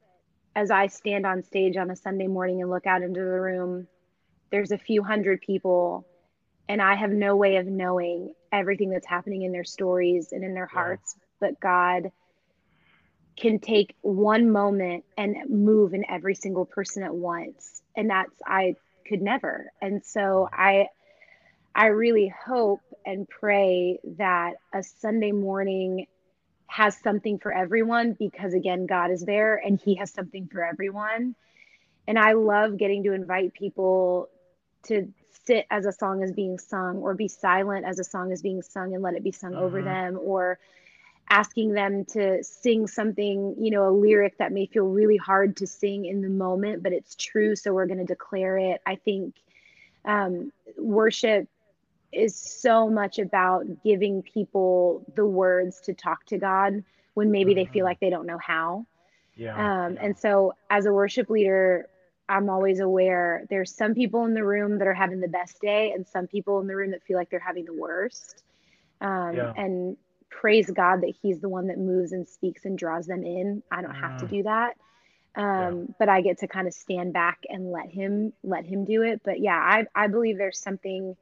as 0.56 0.72
I 0.72 0.88
stand 0.88 1.26
on 1.26 1.44
stage 1.44 1.78
on 1.78 1.92
a 1.92 1.96
Sunday 1.96 2.28
morning 2.28 2.62
and 2.62 2.70
look 2.70 2.88
out 2.88 3.04
into 3.04 3.20
the 3.20 3.26
room, 3.26 3.88
there's 4.52 4.72
a 4.72 4.78
few 4.78 5.04
hundred 5.04 5.42
people 5.42 6.06
and 6.70 6.82
I 6.82 6.96
have 6.96 7.12
no 7.12 7.36
way 7.36 7.58
of 7.58 7.66
knowing 7.68 8.34
everything 8.52 8.90
that's 8.90 9.08
happening 9.08 9.44
in 9.44 9.52
their 9.52 9.64
stories 9.64 10.30
and 10.32 10.44
in 10.44 10.54
their 10.54 10.68
Yeah. 10.74 10.74
hearts, 10.74 11.16
but 11.40 11.60
God 11.60 12.12
can 13.40 13.60
take 13.60 13.96
one 14.02 14.52
moment 14.52 15.06
and 15.18 15.36
move 15.50 15.94
in 15.94 16.06
every 16.10 16.36
single 16.36 16.66
person 16.66 17.04
at 17.04 17.14
once. 17.16 17.82
And 17.96 18.10
that's 18.10 18.36
I 18.46 18.76
could 19.08 19.22
never. 19.22 19.72
And 19.82 20.04
so 20.04 20.50
I 20.52 20.88
I 21.76 21.88
really 21.88 22.34
hope 22.46 22.82
and 23.08 23.30
pray 23.30 24.00
that 24.18 24.56
a 24.74 24.84
Sunday 24.84 25.32
morning 25.34 26.08
has 26.68 26.98
something 26.98 27.40
for 27.40 27.54
everyone 27.54 28.14
because 28.20 28.54
again 28.54 28.86
God 28.88 29.12
is 29.12 29.26
there 29.26 29.56
and 29.58 29.80
he 29.80 29.96
has 29.96 30.12
something 30.12 30.48
for 30.52 30.64
everyone. 30.66 31.36
And 32.08 32.20
I 32.20 32.34
love 32.34 32.78
getting 32.78 33.04
to 33.06 33.14
invite 33.14 33.54
people 33.54 34.30
to 34.86 35.08
sit 35.46 35.66
as 35.72 35.86
a 35.86 35.94
song 35.94 36.24
is 36.24 36.34
being 36.34 36.60
sung 36.60 36.98
or 36.98 37.16
be 37.16 37.28
silent 37.28 37.86
as 37.86 38.00
a 38.00 38.04
song 38.06 38.32
is 38.32 38.42
being 38.44 38.62
sung 38.64 38.94
and 38.94 39.04
let 39.04 39.16
it 39.16 39.24
be 39.24 39.32
sung 39.32 39.56
over 39.56 39.82
hmm 39.82 39.84
them 39.84 40.18
or 40.22 40.60
asking 41.30 41.74
them 41.74 42.06
to 42.06 42.44
sing 42.44 42.88
something, 42.88 43.56
you 43.60 43.72
know, 43.72 43.90
a 43.90 43.92
lyric 43.92 44.38
that 44.40 44.52
may 44.52 44.66
feel 44.68 44.86
really 44.86 45.18
hard 45.18 45.58
to 45.58 45.68
sing 45.68 46.06
in 46.06 46.22
the 46.22 46.30
moment, 46.30 46.84
but 46.84 46.94
it's 46.94 47.16
true. 47.16 47.56
So 47.56 47.74
we're 47.74 47.88
going 47.88 48.00
to 48.00 48.06
declare 48.06 48.58
it. 48.58 48.82
I 48.86 48.96
think 48.96 49.36
um, 50.06 50.52
worship 50.78 51.48
is 52.12 52.36
so 52.36 52.90
much 52.90 53.20
about 53.20 53.66
giving 53.84 54.22
people 54.24 55.06
the 55.16 55.26
words 55.26 55.82
to 55.82 55.94
talk 55.94 56.26
to 56.28 56.38
God 56.38 56.84
when 57.14 57.32
maybe 57.32 57.54
they 57.54 57.66
feel 57.66 57.84
hmm 57.84 57.86
like 57.86 58.00
they 58.00 58.10
don't 58.10 58.26
know 58.28 58.40
how. 58.40 58.86
Yeah. 59.36 59.70
Um, 59.72 59.98
Yeah. 59.98 60.02
and 60.02 60.18
so, 60.18 60.54
as 60.70 60.86
a 60.86 60.94
worship 60.94 61.30
leader, 61.30 61.90
I'm 62.30 62.50
always 62.50 62.80
aware 62.80 63.46
there's 63.50 63.76
some 63.76 63.94
people 63.94 64.26
in 64.26 64.34
the 64.34 64.44
room 64.46 64.78
that 64.80 64.88
are 64.88 64.94
having 64.94 65.20
the 65.22 65.28
best 65.28 65.60
day, 65.62 65.92
and 65.92 66.08
some 66.08 66.28
people 66.28 66.60
in 66.60 66.68
the 66.68 66.76
room 66.76 66.92
that 66.92 67.04
feel 67.04 67.18
like 67.18 67.30
they're 67.30 67.40
having 67.40 67.66
the 67.66 67.74
worst. 67.74 68.44
Um, 69.02 69.48
Yeah. 69.48 69.56
and 69.56 69.98
praise 70.30 70.70
God 70.72 71.02
that 71.02 71.14
He's 71.22 71.42
the 71.42 71.50
one 71.50 71.68
that 71.68 71.78
moves 71.78 72.12
and 72.14 72.28
speaks 72.28 72.66
and 72.66 72.78
draws 72.78 73.06
them 73.08 73.24
in. 73.24 73.64
I 73.72 73.82
don't 73.82 73.96
have 74.02 74.16
to 74.18 74.26
Mm, 74.26 74.28
do 74.28 74.44
that. 74.44 74.74
yeah. 75.56 75.74
Um, 75.76 75.94
but 76.00 76.10
I 76.10 76.22
get 76.22 76.40
to 76.40 76.48
kind 76.48 76.68
of 76.68 76.74
stand 76.74 77.14
back 77.14 77.40
and 77.50 77.72
let 77.72 77.90
Him 77.90 78.34
let 78.44 78.66
Him 78.66 78.86
do 78.86 79.04
it. 79.04 79.22
But 79.24 79.40
yeah, 79.40 79.58
I 79.58 79.86
I 79.96 80.08
believe 80.08 80.38
there's 80.38 80.60
something 80.62 81.16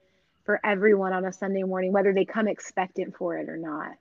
for 0.46 0.60
everyone 0.66 1.14
on 1.14 1.26
a 1.26 1.34
Sunday 1.34 1.64
morning, 1.64 1.92
whether 1.92 2.14
they 2.14 2.26
come 2.26 2.48
expectant 2.48 3.16
for 3.18 3.38
it 3.38 3.50
or 3.50 3.58
not. 3.58 3.94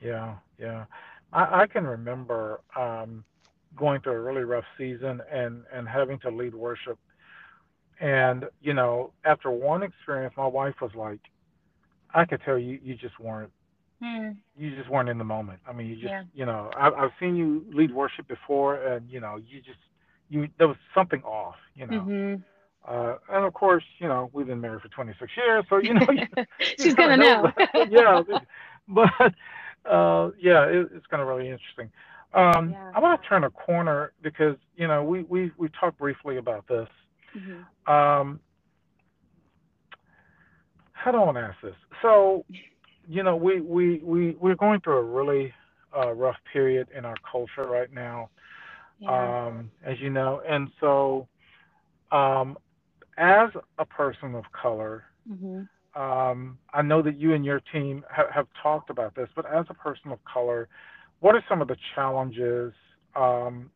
Yeah. 0.00 0.36
Yeah. 0.58 0.84
I, 1.32 1.62
I 1.62 1.66
can 1.66 1.84
remember 1.86 2.60
um, 2.76 3.24
going 3.76 4.00
through 4.00 4.14
a 4.14 4.20
really 4.20 4.42
rough 4.44 4.64
season 4.76 5.20
and 5.32 5.64
and 5.72 5.88
having 5.88 6.18
to 6.20 6.30
lead 6.30 6.54
worship. 6.54 6.98
And 8.00 8.46
you 8.60 8.74
know, 8.74 9.12
after 9.24 9.50
one 9.50 9.82
experience, 9.82 10.34
my 10.36 10.46
wife 10.46 10.74
was 10.80 10.90
like, 10.94 11.20
"I 12.14 12.24
could 12.24 12.40
tell 12.44 12.58
you, 12.58 12.78
you 12.82 12.94
just 12.94 13.18
weren't." 13.20 13.52
Mm. 14.02 14.36
You 14.56 14.74
just 14.76 14.90
weren't 14.90 15.08
in 15.08 15.18
the 15.18 15.24
moment. 15.24 15.60
I 15.66 15.72
mean, 15.72 15.86
you 15.86 15.94
just, 15.96 16.06
Yeah. 16.06 16.24
you 16.34 16.44
know, 16.46 16.70
I, 16.76 16.90
I've 16.90 17.12
seen 17.20 17.36
you 17.36 17.64
lead 17.72 17.92
worship 17.94 18.26
before, 18.28 18.76
and 18.76 19.08
you 19.08 19.20
know, 19.20 19.36
you 19.36 19.60
just, 19.60 19.78
you 20.28 20.48
there 20.58 20.68
was 20.68 20.76
something 20.94 21.22
off, 21.22 21.56
you 21.74 21.86
know. 21.86 22.02
Mhm. 22.02 22.42
Uh, 22.86 23.16
and 23.30 23.44
of 23.44 23.52
course, 23.52 23.84
you 23.98 24.08
know, 24.08 24.30
we've 24.32 24.46
been 24.46 24.60
married 24.60 24.80
for 24.82 24.88
26 24.88 25.30
years, 25.36 25.64
so 25.68 25.78
you 25.78 25.94
know, 25.94 26.06
you, 26.10 26.26
you 26.78 26.90
She's 26.90 26.94
kind 26.94 27.14
gonna 27.14 27.16
know. 27.16 27.50
know. 27.52 27.52
yeah, 27.88 28.22
but 28.88 29.10
uh, 29.90 30.30
yeah, 30.38 30.64
it, 30.64 30.88
it's 30.94 31.06
kind 31.06 31.22
of 31.22 31.28
really 31.28 31.48
interesting. 31.48 31.90
Um, 32.34 32.76
Yeah. 32.76 32.92
I 32.94 33.00
want 33.00 33.20
to 33.20 33.28
turn 33.28 33.44
a 33.44 33.50
corner 33.50 34.12
because 34.22 34.56
you 34.76 34.86
know 34.86 35.02
we 35.04 35.22
we 35.24 35.52
we 35.56 35.68
talked 35.78 35.98
briefly 35.98 36.36
about 36.38 36.66
this. 36.68 36.88
Mhm. 37.36 37.66
Um, 37.86 38.40
how 40.92 41.10
do 41.12 41.18
I 41.18 41.24
want 41.24 41.36
to 41.36 41.42
ask 41.42 41.60
this? 41.62 41.74
So, 42.02 42.44
you 43.08 43.22
know, 43.22 43.36
we 43.36 43.60
we 43.60 43.98
we 44.02 44.36
we're 44.40 44.54
going 44.56 44.80
through 44.80 44.98
a 44.98 45.02
really 45.04 45.52
uh, 45.96 46.12
rough 46.12 46.36
period 46.52 46.88
in 46.96 47.04
our 47.04 47.16
culture 47.30 47.66
right 47.66 47.92
now, 47.92 48.30
Yeah. 48.98 49.34
um, 49.46 49.70
as 49.84 49.98
you 50.00 50.10
know, 50.10 50.42
and 50.48 50.68
so 50.80 51.28
um, 52.12 52.56
as 53.16 53.50
a 53.78 53.84
person 53.84 54.34
of 54.34 54.44
color, 54.52 55.04
Mhm. 55.26 55.68
um, 55.94 56.58
I 56.72 56.82
know 56.82 57.02
that 57.02 57.16
you 57.18 57.32
and 57.34 57.44
your 57.44 57.60
team 57.72 58.04
ha- 58.10 58.30
have 58.32 58.46
talked 58.62 58.90
about 58.90 59.14
this, 59.14 59.28
but 59.34 59.46
as 59.46 59.66
a 59.70 59.74
person 59.74 60.10
of 60.12 60.18
color, 60.24 60.68
what 61.20 61.34
are 61.34 61.44
some 61.48 61.60
of 61.60 61.68
the 61.68 61.76
challenges 61.94 62.72
um, 63.16 63.70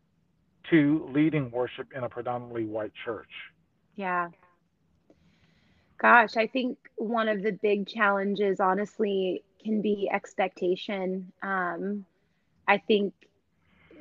to 0.70 1.08
leading 1.12 1.50
worship 1.50 1.88
in 1.94 2.04
a 2.04 2.08
predominantly 2.08 2.64
white 2.66 2.92
church? 3.04 3.30
Yeah. 3.96 4.30
Gosh, 6.00 6.36
I 6.36 6.46
think 6.46 6.78
one 6.96 7.28
of 7.28 7.42
the 7.42 7.52
big 7.52 7.86
challenges, 7.86 8.60
honestly, 8.60 9.44
can 9.64 9.80
be 9.82 10.08
expectation. 10.12 11.32
Um, 11.42 12.06
I 12.66 12.78
think, 12.78 13.14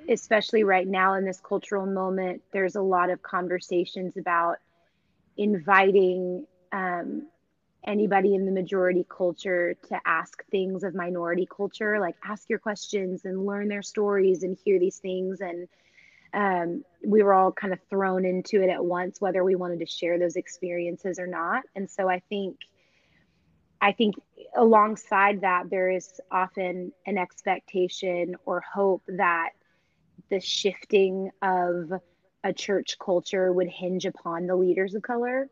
especially 0.10 0.64
right 0.64 0.88
now 0.88 1.14
in 1.16 1.26
this 1.26 1.40
cultural 1.42 1.86
moment, 1.86 2.42
there's 2.54 2.76
a 2.76 2.82
lot 2.82 3.10
of 3.10 3.22
conversations 3.22 4.18
about 4.18 4.58
inviting 5.38 6.46
um, 6.72 7.28
anybody 7.86 8.36
in 8.36 8.46
the 8.46 8.52
majority 8.52 9.06
culture 9.10 9.76
to 9.90 10.00
ask 10.06 10.44
things 10.50 10.84
of 10.84 10.96
minority 10.96 11.48
culture, 11.56 12.00
like 12.00 12.16
ask 12.24 12.50
your 12.50 12.60
questions 12.60 13.26
and 13.26 13.46
learn 13.46 13.68
their 13.68 13.82
stories 13.82 14.44
and 14.44 14.58
hear 14.64 14.80
these 14.80 14.98
things. 14.98 15.42
And 15.42 15.68
um, 16.34 16.84
we 17.06 17.24
were 17.24 17.34
all 17.34 17.52
kind 17.52 17.74
of 17.74 17.80
thrown 17.90 18.26
into 18.26 18.62
it 18.62 18.70
at 18.70 18.84
once, 18.84 19.20
whether 19.20 19.44
we 19.44 19.56
wanted 19.56 19.80
to 19.80 19.86
share 19.86 20.18
those 20.18 20.36
experiences 20.36 21.20
or 21.20 21.28
not. 21.28 21.64
And 21.76 21.90
so 21.90 22.10
I 22.10 22.22
think, 22.30 22.58
I 23.82 23.92
think 23.92 24.16
alongside 24.56 25.42
that, 25.42 25.70
there 25.70 25.90
is 25.90 26.20
often 26.32 26.94
an 27.06 27.18
expectation 27.18 28.36
or 28.46 28.62
hope 28.62 29.04
that 29.08 29.50
the 30.30 30.40
shifting 30.40 31.30
of 31.42 31.92
a 32.44 32.54
church 32.54 32.98
culture 33.04 33.52
would 33.52 33.68
hinge 33.68 34.06
upon 34.06 34.48
the 34.48 34.56
leaders 34.56 34.96
of 34.96 35.02
color. 35.02 35.50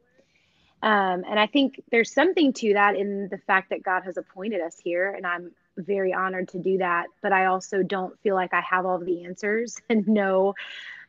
Um, 0.82 1.24
and 1.30 1.40
I 1.40 1.48
think 1.48 1.82
there's 1.92 2.14
something 2.14 2.54
to 2.54 2.74
that 2.74 2.96
in 2.96 3.28
the 3.30 3.38
fact 3.38 3.70
that 3.70 3.84
God 3.84 4.04
has 4.04 4.18
appointed 4.18 4.62
us 4.62 4.78
here, 4.84 5.12
and 5.14 5.26
I'm 5.26 5.52
very 5.78 6.14
honored 6.14 6.50
to 6.50 6.60
do 6.60 6.78
that. 6.80 7.08
But 7.22 7.32
I 7.34 7.46
also 7.46 7.84
don't 7.84 8.20
feel 8.22 8.36
like 8.36 8.54
I 8.54 8.62
have 8.62 8.86
all 8.86 8.96
of 8.96 9.06
the 9.06 9.26
answers 9.26 9.80
and 9.90 10.08
know 10.08 10.54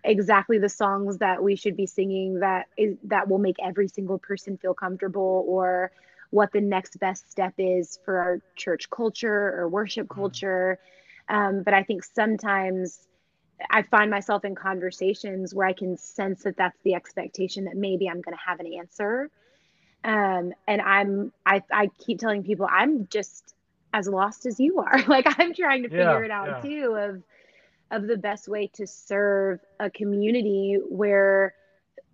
exactly 0.04 0.58
the 0.58 0.68
songs 0.68 1.18
that 1.18 1.42
we 1.42 1.56
should 1.56 1.76
be 1.76 1.86
singing 1.86 2.40
that 2.40 2.66
is 2.76 2.96
that 3.04 3.28
will 3.28 3.38
make 3.38 3.56
every 3.62 3.88
single 3.88 4.18
person 4.18 4.56
feel 4.58 4.74
comfortable 4.74 5.44
or 5.48 5.90
what 6.30 6.52
the 6.52 6.60
next 6.60 6.98
best 6.98 7.30
step 7.30 7.54
is 7.58 7.98
for 8.04 8.18
our 8.18 8.38
church 8.56 8.90
culture 8.90 9.54
or 9.58 9.68
worship 9.68 10.08
Mm, 10.14 10.14
culture. 10.14 10.78
Um, 11.28 11.62
but 11.64 11.74
I 11.74 11.82
think 11.82 12.04
sometimes 12.04 13.06
I 13.70 13.82
find 13.82 14.10
myself 14.10 14.44
in 14.44 14.54
conversations 14.54 15.54
where 15.54 15.66
I 15.66 15.72
can 15.72 15.96
sense 15.96 16.42
that 16.44 16.56
that's 16.56 16.78
the 16.84 16.94
expectation 16.94 17.64
that 17.64 17.76
maybe 17.76 18.08
I'm 18.08 18.20
going 18.20 18.36
to 18.36 18.42
have 18.44 18.60
an 18.60 18.72
answer. 18.72 19.30
Um, 20.04 20.52
and 20.66 20.80
I'm, 20.80 21.32
I, 21.46 21.62
I 21.72 21.88
keep 21.98 22.18
telling 22.18 22.42
people 22.42 22.66
I'm 22.70 23.06
just 23.08 23.54
as 23.92 24.08
lost 24.08 24.46
as 24.46 24.58
you 24.58 24.78
are. 24.80 25.02
like 25.08 25.26
I'm 25.38 25.54
trying 25.54 25.82
to 25.84 25.90
figure 25.90 26.22
Yeah, 26.22 26.24
it 26.24 26.30
out 26.30 26.48
yeah. 26.48 26.60
too 26.60 26.96
of, 26.98 27.22
of 27.90 28.08
the 28.08 28.16
best 28.16 28.48
way 28.48 28.68
to 28.74 28.86
serve 28.86 29.60
a 29.78 29.90
community 29.90 30.78
where 30.88 31.54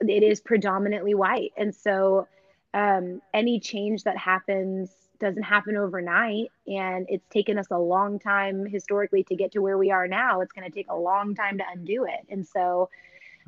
it 0.01 0.23
is 0.23 0.41
predominantly 0.41 1.15
white. 1.15 1.53
And 1.57 1.75
so 1.75 2.29
um, 2.75 3.23
any 3.35 3.61
change 3.61 4.05
that 4.05 4.17
happens 4.17 4.91
doesn't 5.21 5.43
happen 5.43 5.77
overnight. 5.77 6.53
And 6.67 7.07
it's 7.09 7.27
taken 7.29 7.59
us 7.59 7.67
a 7.71 7.79
long 7.79 8.19
time 8.19 8.67
historically 8.67 9.25
to 9.25 9.37
get 9.37 9.53
to 9.53 9.63
where 9.63 9.79
we 9.79 9.91
are 9.91 10.07
now. 10.07 10.41
It's 10.41 10.53
going 10.53 10.71
to 10.71 10.75
take 10.75 10.87
a 10.89 10.97
long 10.97 11.35
time 11.35 11.59
to 11.59 11.65
undo 11.73 12.05
it. 12.05 12.27
And 12.31 12.47
so 12.47 12.89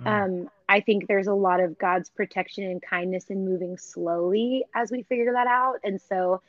Mm, 0.01 0.07
um, 0.07 0.51
I 0.69 0.81
think 0.81 1.07
there's 1.07 1.27
a 1.27 1.35
lot 1.35 1.61
of 1.61 1.79
God's 1.79 2.09
protection 2.09 2.65
and 2.65 2.81
kindness 2.81 3.27
in 3.27 3.45
moving 3.45 3.77
slowly 3.77 4.65
as 4.75 4.91
we 4.91 5.03
figure 5.03 5.33
that 5.33 5.47
out. 5.47 5.81
And 5.85 6.01
so 6.01 6.43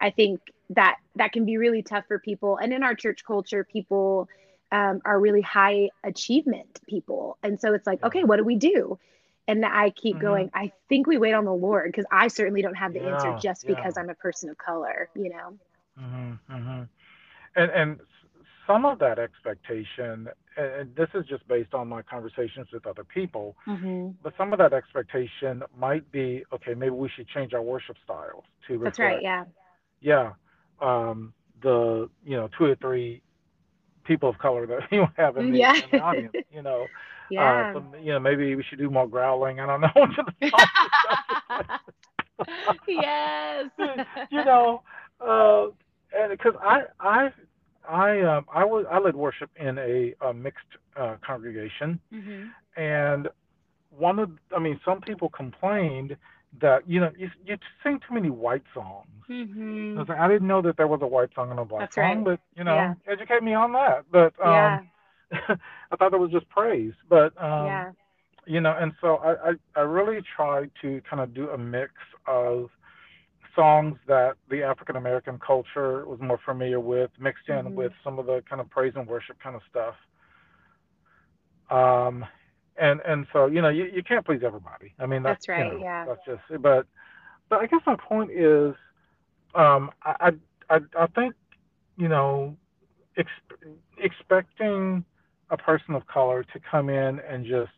I 0.00 0.10
think 0.10 0.40
that 0.70 0.96
that 1.16 1.32
can 1.32 1.44
be 1.44 1.56
really 1.56 1.82
tough 1.82 2.04
for 2.06 2.18
people. 2.18 2.56
And 2.58 2.72
in 2.72 2.82
our 2.82 2.94
church 2.94 3.24
culture, 3.24 3.64
people 3.64 4.28
um, 4.70 5.00
are 5.04 5.18
really 5.18 5.40
high 5.40 5.90
achievement 6.04 6.80
people. 6.86 7.38
And 7.42 7.58
so 7.60 7.72
it's 7.72 7.86
like, 7.86 8.02
okay, 8.02 8.24
what 8.24 8.36
do 8.36 8.44
we 8.44 8.56
do? 8.56 8.98
And 9.48 9.64
I 9.64 9.90
keep 9.90 10.18
hmm 10.18 10.20
going, 10.20 10.50
I 10.54 10.72
think 10.88 11.06
we 11.06 11.18
wait 11.18 11.32
on 11.32 11.44
the 11.44 11.52
Lord 11.54 11.90
because 11.90 12.06
I 12.12 12.28
certainly 12.28 12.62
don't 12.62 12.76
have 12.76 12.92
the 12.92 13.08
answer 13.08 13.32
Yeah, 13.32 13.38
just 13.42 13.66
because. 13.66 13.96
I'm 13.98 14.10
a 14.10 14.14
person 14.14 14.50
of 14.50 14.58
color, 14.58 15.10
you 15.14 15.30
know? 15.30 15.58
hmm 15.98 16.32
hmm 16.48 16.82
And 17.56 17.70
and 17.72 18.00
some 18.66 18.84
of 18.84 18.98
that 19.00 19.18
expectation, 19.18 20.28
and 20.56 20.94
this 20.94 21.08
is 21.14 21.26
just 21.26 21.46
based 21.48 21.74
on 21.74 21.88
my 21.88 22.02
conversations 22.02 22.68
with 22.72 22.86
other 22.86 23.04
people, 23.04 23.56
hmm 23.66 24.10
but 24.22 24.34
some 24.36 24.52
of 24.52 24.58
that 24.58 24.72
expectation 24.72 25.62
might 25.76 26.10
be, 26.12 26.44
okay, 26.52 26.74
maybe 26.74 26.90
we 26.90 27.08
should 27.16 27.28
change 27.28 27.54
our 27.54 27.62
worship 27.62 27.96
styles 28.04 28.44
to 28.68 28.78
That's 28.84 28.98
right. 28.98 29.22
Yeah. 29.22 29.44
yeah, 30.00 30.32
um, 30.80 31.32
the 31.62 32.08
you 32.24 32.36
know 32.36 32.48
two 32.58 32.64
or 32.66 32.76
three 32.76 33.22
people 34.04 34.28
of 34.28 34.38
color 34.38 34.66
that 34.66 34.82
you 34.92 35.06
have 35.16 35.36
in 35.36 35.50
the 35.50 35.56
Yeah. 35.56 35.74
in 35.82 35.90
the 35.90 35.98
audience, 35.98 36.34
you 36.50 36.62
know. 36.62 36.90
Uh, 37.36 37.64
yeah. 37.64 37.72
so 37.72 37.82
you 38.00 38.12
know 38.12 38.18
maybe 38.20 38.54
we 38.54 38.62
should 38.64 38.78
do 38.78 38.90
more 38.90 39.06
growling. 39.08 39.60
I 39.60 39.66
don't 39.66 39.80
know 39.82 39.88
into 39.96 40.22
the 40.24 40.32
songs 40.50 40.76
and 40.80 40.90
stuff 40.98 41.18
just 41.30 42.80
yes. 42.86 43.70
you 44.30 44.44
know, 44.44 44.82
uh, 45.20 45.66
and 46.16 46.30
because 46.30 46.54
I 46.62 46.82
I 47.00 47.28
I 47.88 48.20
um 48.20 48.46
I 48.52 48.64
was 48.64 48.84
I 48.90 48.98
led 48.98 49.14
worship 49.16 49.50
in 49.56 49.78
a, 49.78 50.14
a 50.26 50.32
mixed 50.32 50.66
uh, 50.96 51.16
congregation, 51.26 52.00
hmm 52.10 52.52
and 52.76 53.28
one 53.90 54.18
of 54.18 54.30
I 54.54 54.58
mean 54.58 54.80
some 54.84 55.00
people 55.00 55.28
complained 55.28 56.16
that 56.60 56.88
you 56.88 57.00
know 57.00 57.10
you 57.16 57.28
you 57.44 57.56
sing 57.82 58.00
too 58.06 58.14
many 58.14 58.30
white 58.30 58.64
songs. 58.74 59.06
I 59.94 59.98
hmm 59.98 60.00
was 60.00 60.08
like, 60.08 60.18
I 60.18 60.28
didn't 60.28 60.48
know 60.48 60.62
that 60.62 60.76
there 60.76 60.86
was 60.88 61.00
a 61.02 61.06
white 61.06 61.30
song 61.34 61.50
and 61.50 61.58
a 61.58 61.64
black 61.64 61.86
That's 61.86 61.96
song, 61.96 62.22
right. 62.22 62.24
but 62.24 62.40
you 62.56 62.64
Yeah. 62.66 62.94
know, 62.94 62.96
educate 63.06 63.42
me 63.42 63.54
on 63.54 63.72
that. 63.72 64.04
But 64.10 64.34
um, 64.44 64.80
Yeah. 64.80 64.82
I 65.32 65.96
thought 65.96 66.14
it 66.14 66.18
was 66.20 66.30
just 66.32 66.48
praise. 66.48 66.92
But 67.08 67.40
um, 67.42 67.84
Yeah. 67.84 67.92
you 68.46 68.60
know, 68.60 68.74
and 68.78 68.92
so 69.00 69.16
I, 69.16 69.50
I 69.50 69.52
I 69.76 69.80
really 69.80 70.20
tried 70.36 70.70
to 70.82 71.00
kind 71.08 71.22
of 71.22 71.34
do 71.34 71.50
a 71.50 71.58
mix 71.58 71.92
of 72.26 72.68
songs 73.54 73.96
that 74.06 74.34
the 74.50 74.62
African 74.62 74.96
American 74.96 75.38
culture 75.44 76.06
was 76.06 76.20
more 76.20 76.38
familiar 76.44 76.80
with, 76.80 77.10
mixed 77.18 77.48
in 77.48 77.72
hmm 77.72 77.74
with 77.74 77.92
some 78.04 78.18
of 78.18 78.26
the 78.26 78.42
kind 78.48 78.60
of 78.60 78.70
praise 78.70 78.92
and 78.96 79.06
worship 79.06 79.36
kind 79.42 79.56
of 79.56 79.62
stuff. 79.70 79.94
Um, 81.70 82.24
and 82.76 83.00
and 83.06 83.26
so 83.32 83.46
you 83.46 83.60
know, 83.62 83.68
you, 83.68 83.84
you 83.92 84.02
can't 84.02 84.24
please 84.24 84.42
everybody. 84.44 84.94
I 84.98 85.06
mean, 85.06 85.22
that's 85.22 85.40
That's 85.40 85.48
you 85.56 85.64
right. 85.64 85.64
know, 85.64 85.82
Yeah. 85.82 86.06
that's 86.06 86.20
just. 86.26 86.62
But 86.62 86.86
but 87.48 87.60
I 87.60 87.66
guess 87.66 87.80
my 87.86 87.96
point 87.96 88.30
is, 88.32 88.74
um, 89.54 89.90
I 90.02 90.32
I 90.70 90.76
I 90.76 90.80
I 90.98 91.06
think 91.08 91.34
you 91.96 92.08
know, 92.08 92.56
ex- 93.16 93.28
expecting 93.98 95.04
a 95.50 95.56
person 95.56 95.94
of 95.94 96.06
color 96.06 96.42
to 96.44 96.60
come 96.70 96.88
in 96.88 97.20
and 97.20 97.44
just 97.44 97.70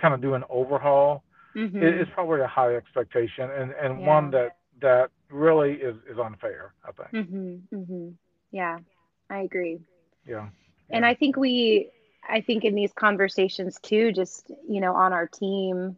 kind 0.00 0.12
of 0.14 0.20
do 0.20 0.34
an 0.34 0.44
overhaul 0.50 1.22
i- 1.56 1.60
hmm 1.60 1.76
is 1.82 2.08
probably 2.14 2.40
a 2.40 2.46
high 2.46 2.74
expectation 2.76 3.50
and, 3.50 3.72
and 3.72 4.06
one 4.06 4.30
that 4.30 4.56
that 4.80 5.10
really 5.30 5.72
is, 5.74 5.96
is 6.10 6.18
unfair, 6.18 6.74
I 6.84 6.92
think. 6.92 7.28
hmm 7.28 7.56
hmm 7.74 8.08
Yeah. 8.52 8.78
I 9.30 9.38
agree. 9.40 9.78
Yeah. 10.28 10.48
And 10.90 11.04
Yeah. 11.04 11.08
I 11.10 11.14
think 11.14 11.36
we, 11.36 11.90
I 12.28 12.42
think 12.42 12.64
in 12.64 12.74
these 12.74 12.92
conversations 12.92 13.78
too, 13.82 14.12
just, 14.12 14.50
you 14.68 14.80
know, 14.80 14.94
on 14.94 15.12
our 15.12 15.26
team, 15.26 15.96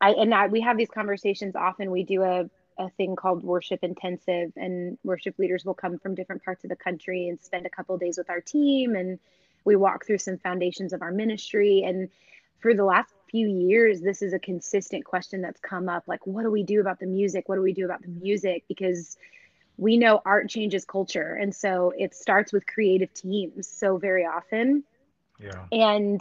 I, 0.00 0.12
and 0.12 0.34
I, 0.34 0.46
we 0.46 0.60
have 0.62 0.76
these 0.78 0.88
conversations 0.88 1.54
often. 1.54 1.90
We 1.90 2.04
do 2.04 2.22
a, 2.22 2.48
a 2.78 2.90
thing 2.96 3.16
called 3.16 3.44
worship 3.44 3.80
intensive 3.82 4.52
and 4.56 4.96
worship 5.04 5.38
leaders 5.38 5.64
will 5.64 5.74
come 5.74 5.98
from 5.98 6.14
different 6.14 6.42
parts 6.44 6.64
of 6.64 6.70
the 6.70 6.76
country 6.76 7.28
and 7.28 7.38
spend 7.40 7.66
a 7.66 7.70
couple 7.70 7.94
of 7.94 8.00
days 8.00 8.16
with 8.16 8.30
our 8.30 8.40
team 8.40 8.94
and 8.96 9.18
we 9.64 9.76
walk 9.76 10.06
through 10.06 10.18
some 10.18 10.38
foundations 10.38 10.92
of 10.92 11.02
our 11.02 11.12
ministry. 11.12 11.82
And 11.84 12.08
for 12.60 12.74
the 12.74 12.84
last 12.84 13.12
few 13.30 13.48
years, 13.48 14.00
this 14.00 14.22
is 14.22 14.32
a 14.32 14.38
consistent 14.38 15.04
question 15.04 15.40
that's 15.40 15.60
come 15.60 15.88
up 15.88 16.04
like, 16.06 16.26
what 16.26 16.42
do 16.42 16.50
we 16.50 16.62
do 16.62 16.80
about 16.80 16.98
the 16.98 17.06
music? 17.06 17.48
What 17.48 17.56
do 17.56 17.62
we 17.62 17.72
do 17.72 17.84
about 17.84 18.02
the 18.02 18.08
music? 18.08 18.64
Because 18.68 19.16
we 19.76 19.96
know 19.96 20.20
art 20.24 20.48
changes 20.48 20.84
culture. 20.84 21.34
And 21.34 21.54
so 21.54 21.92
it 21.96 22.14
starts 22.14 22.52
with 22.52 22.66
creative 22.66 23.12
teams 23.14 23.66
so 23.66 23.96
very 23.96 24.26
often. 24.26 24.84
Yeah. 25.38 25.64
And, 25.72 26.20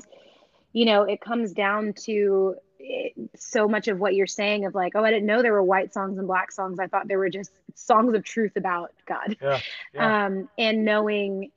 you 0.71 0.85
know, 0.85 1.03
it 1.03 1.19
comes 1.19 1.51
down 1.51 1.93
to 2.05 2.55
it, 2.79 3.13
so 3.35 3.67
much 3.67 3.87
of 3.87 3.99
what 3.99 4.15
you're 4.15 4.27
saying 4.27 4.65
of 4.65 4.75
like, 4.75 4.93
oh, 4.95 5.03
I 5.03 5.11
didn't 5.11 5.25
know 5.25 5.41
there 5.41 5.53
were 5.53 5.63
white 5.63 5.93
songs 5.93 6.17
and 6.17 6.27
black 6.27 6.51
songs. 6.51 6.79
I 6.79 6.87
thought 6.87 7.07
there 7.07 7.19
were 7.19 7.29
just 7.29 7.51
songs 7.75 8.13
of 8.15 8.23
truth 8.23 8.55
about 8.55 8.93
God. 9.05 9.37
Yeah. 9.41 9.59
yeah. 9.93 10.25
Um, 10.25 10.49
and 10.57 10.85
knowing, 10.85 11.51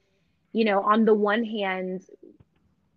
you 0.53 0.65
know, 0.65 0.83
on 0.83 1.05
the 1.05 1.15
one 1.15 1.45
hand, 1.45 2.05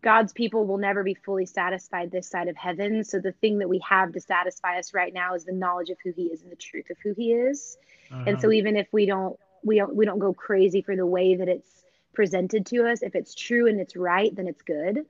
God's 0.02 0.34
people 0.34 0.66
will 0.68 0.78
never 0.78 1.04
be 1.04 1.16
fully 1.16 1.46
satisfied 1.46 2.12
this 2.12 2.30
side 2.30 2.48
of 2.48 2.56
heaven. 2.56 3.04
So 3.04 3.20
the 3.20 3.32
thing 3.32 3.58
that 3.60 3.70
we 3.70 3.80
have 3.80 4.12
to 4.14 4.22
satisfy 4.22 4.78
us 4.78 4.94
right 4.94 5.14
now 5.14 5.34
is 5.34 5.46
the 5.46 5.52
knowledge 5.52 5.90
of 5.90 5.98
who 6.04 6.12
He 6.12 6.26
is 6.26 6.44
and 6.44 6.52
the 6.52 6.56
truth 6.56 6.90
of 6.92 6.98
who 7.04 7.14
He 7.14 7.34
is. 7.34 7.78
Uh-huh. 8.12 8.24
And 8.28 8.40
so 8.40 8.52
even 8.52 8.76
if 8.76 8.88
we 8.92 9.06
don't 9.06 9.38
we 9.64 9.78
don't 9.78 9.96
we 9.96 10.06
don't 10.06 10.20
go 10.20 10.34
crazy 10.34 10.82
for 10.82 10.96
the 10.96 11.08
way 11.08 11.36
that 11.36 11.50
it's 11.50 11.84
presented 12.14 12.68
to 12.68 12.88
us, 12.88 13.02
if 13.02 13.16
it's 13.16 13.34
true 13.34 13.68
and 13.68 13.80
it's 13.80 13.96
right, 13.96 14.34
then 14.36 14.48
it's 14.48 14.62
good. 14.62 15.06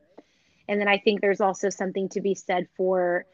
And 0.67 0.79
then 0.79 0.87
I 0.87 0.97
think 0.97 1.21
there's 1.21 1.41
also 1.41 1.69
something 1.69 2.09
to 2.09 2.21
be 2.21 2.33
said 2.33 2.67
for 2.77 3.25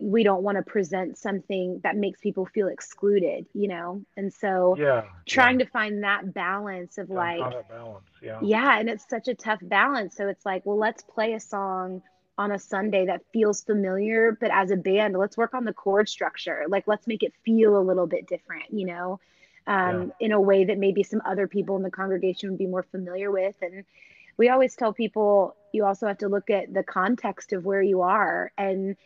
we 0.00 0.22
don't 0.22 0.42
want 0.42 0.56
to 0.56 0.62
present 0.62 1.18
something 1.18 1.80
that 1.82 1.96
makes 1.96 2.20
people 2.20 2.46
feel 2.46 2.68
excluded, 2.68 3.46
you 3.54 3.68
know? 3.68 4.02
And 4.16 4.32
so 4.32 4.76
yeah, 4.78 5.04
trying 5.26 5.58
yeah. 5.58 5.66
to 5.66 5.70
find 5.70 6.02
that 6.04 6.32
balance 6.32 6.98
of 6.98 7.08
Yeah, 7.08 7.14
like, 7.14 7.68
balance. 7.68 8.04
Yeah. 8.22 8.38
yeah, 8.42 8.78
and 8.78 8.88
it's 8.88 9.06
such 9.08 9.28
a 9.28 9.34
tough 9.34 9.60
balance. 9.62 10.16
So 10.16 10.28
it's 10.28 10.44
like, 10.44 10.64
well, 10.64 10.78
let's 10.78 11.02
play 11.02 11.34
a 11.34 11.40
song 11.40 12.02
on 12.36 12.50
a 12.50 12.58
Sunday 12.58 13.06
that 13.06 13.22
feels 13.32 13.62
familiar, 13.62 14.36
but 14.40 14.50
as 14.50 14.70
a 14.70 14.76
band, 14.76 15.16
let's 15.16 15.36
work 15.36 15.54
on 15.54 15.64
the 15.64 15.72
chord 15.72 16.08
structure. 16.08 16.64
Like, 16.68 16.88
let's 16.88 17.06
make 17.06 17.22
it 17.22 17.32
feel 17.44 17.76
a 17.76 17.80
little 17.80 18.06
bit 18.06 18.26
different, 18.26 18.72
you 18.72 18.86
know, 18.86 19.20
um, 19.66 20.12
in 20.18 20.32
a 20.32 20.40
way 20.40 20.64
that 20.64 20.78
maybe 20.78 21.02
some 21.02 21.22
other 21.24 21.46
people 21.46 21.76
in 21.76 21.82
the 21.82 21.90
congregation 21.90 22.50
would 22.50 22.58
be 22.58 22.66
more 22.66 22.82
familiar 22.82 23.30
with. 23.30 23.54
And 23.62 23.84
we 24.36 24.48
always 24.48 24.74
tell 24.74 24.92
people 24.92 25.54
you 25.72 25.84
also 25.84 26.06
have 26.06 26.18
to 26.18 26.28
look 26.28 26.50
at 26.50 26.72
the 26.72 26.82
context 26.82 27.52
of 27.52 27.64
where 27.64 27.82
you 27.82 28.02
are. 28.02 28.50
And 28.58 28.96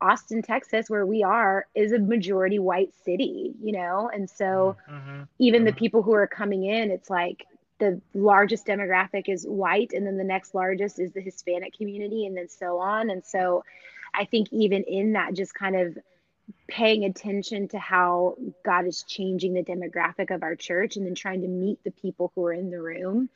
Austin, 0.00 0.42
Texas, 0.42 0.90
where 0.90 1.06
we 1.06 1.22
are, 1.22 1.66
is 1.74 1.92
a 1.92 1.98
majority 1.98 2.58
white 2.58 2.94
city, 2.94 3.54
you 3.62 3.72
know? 3.72 4.10
And 4.12 4.28
so 4.30 4.76
Mm-hmm. 4.88 5.22
even 5.38 5.64
the 5.64 5.72
Mhm. 5.72 5.76
people 5.76 6.02
who 6.02 6.12
are 6.14 6.26
coming 6.26 6.64
in, 6.64 6.90
it's 6.90 7.10
like 7.10 7.46
the 7.78 8.00
largest 8.14 8.66
demographic 8.66 9.28
is 9.28 9.46
white, 9.46 9.92
and 9.92 10.06
then 10.06 10.16
the 10.16 10.24
next 10.24 10.54
largest 10.54 10.98
is 10.98 11.12
the 11.12 11.20
Hispanic 11.20 11.74
community, 11.74 12.26
and 12.26 12.36
then 12.36 12.48
so 12.48 12.78
on. 12.78 13.10
And 13.10 13.24
so 13.24 13.64
I 14.14 14.24
think 14.24 14.48
even 14.52 14.82
in 14.84 15.12
that, 15.12 15.34
just 15.34 15.54
kind 15.54 15.76
of 15.76 15.98
paying 16.68 17.04
attention 17.04 17.68
to 17.68 17.78
how 17.78 18.36
God 18.64 18.86
is 18.86 19.02
changing 19.02 19.54
the 19.54 19.62
demographic 19.62 20.34
of 20.34 20.42
our 20.42 20.56
church 20.56 20.96
and 20.96 21.06
then 21.06 21.14
trying 21.14 21.42
to 21.42 21.48
meet 21.48 21.82
the 21.84 21.90
people 21.90 22.32
who 22.34 22.44
are 22.46 22.52
in 22.52 22.70
the 22.70 22.80
room. 22.80 23.28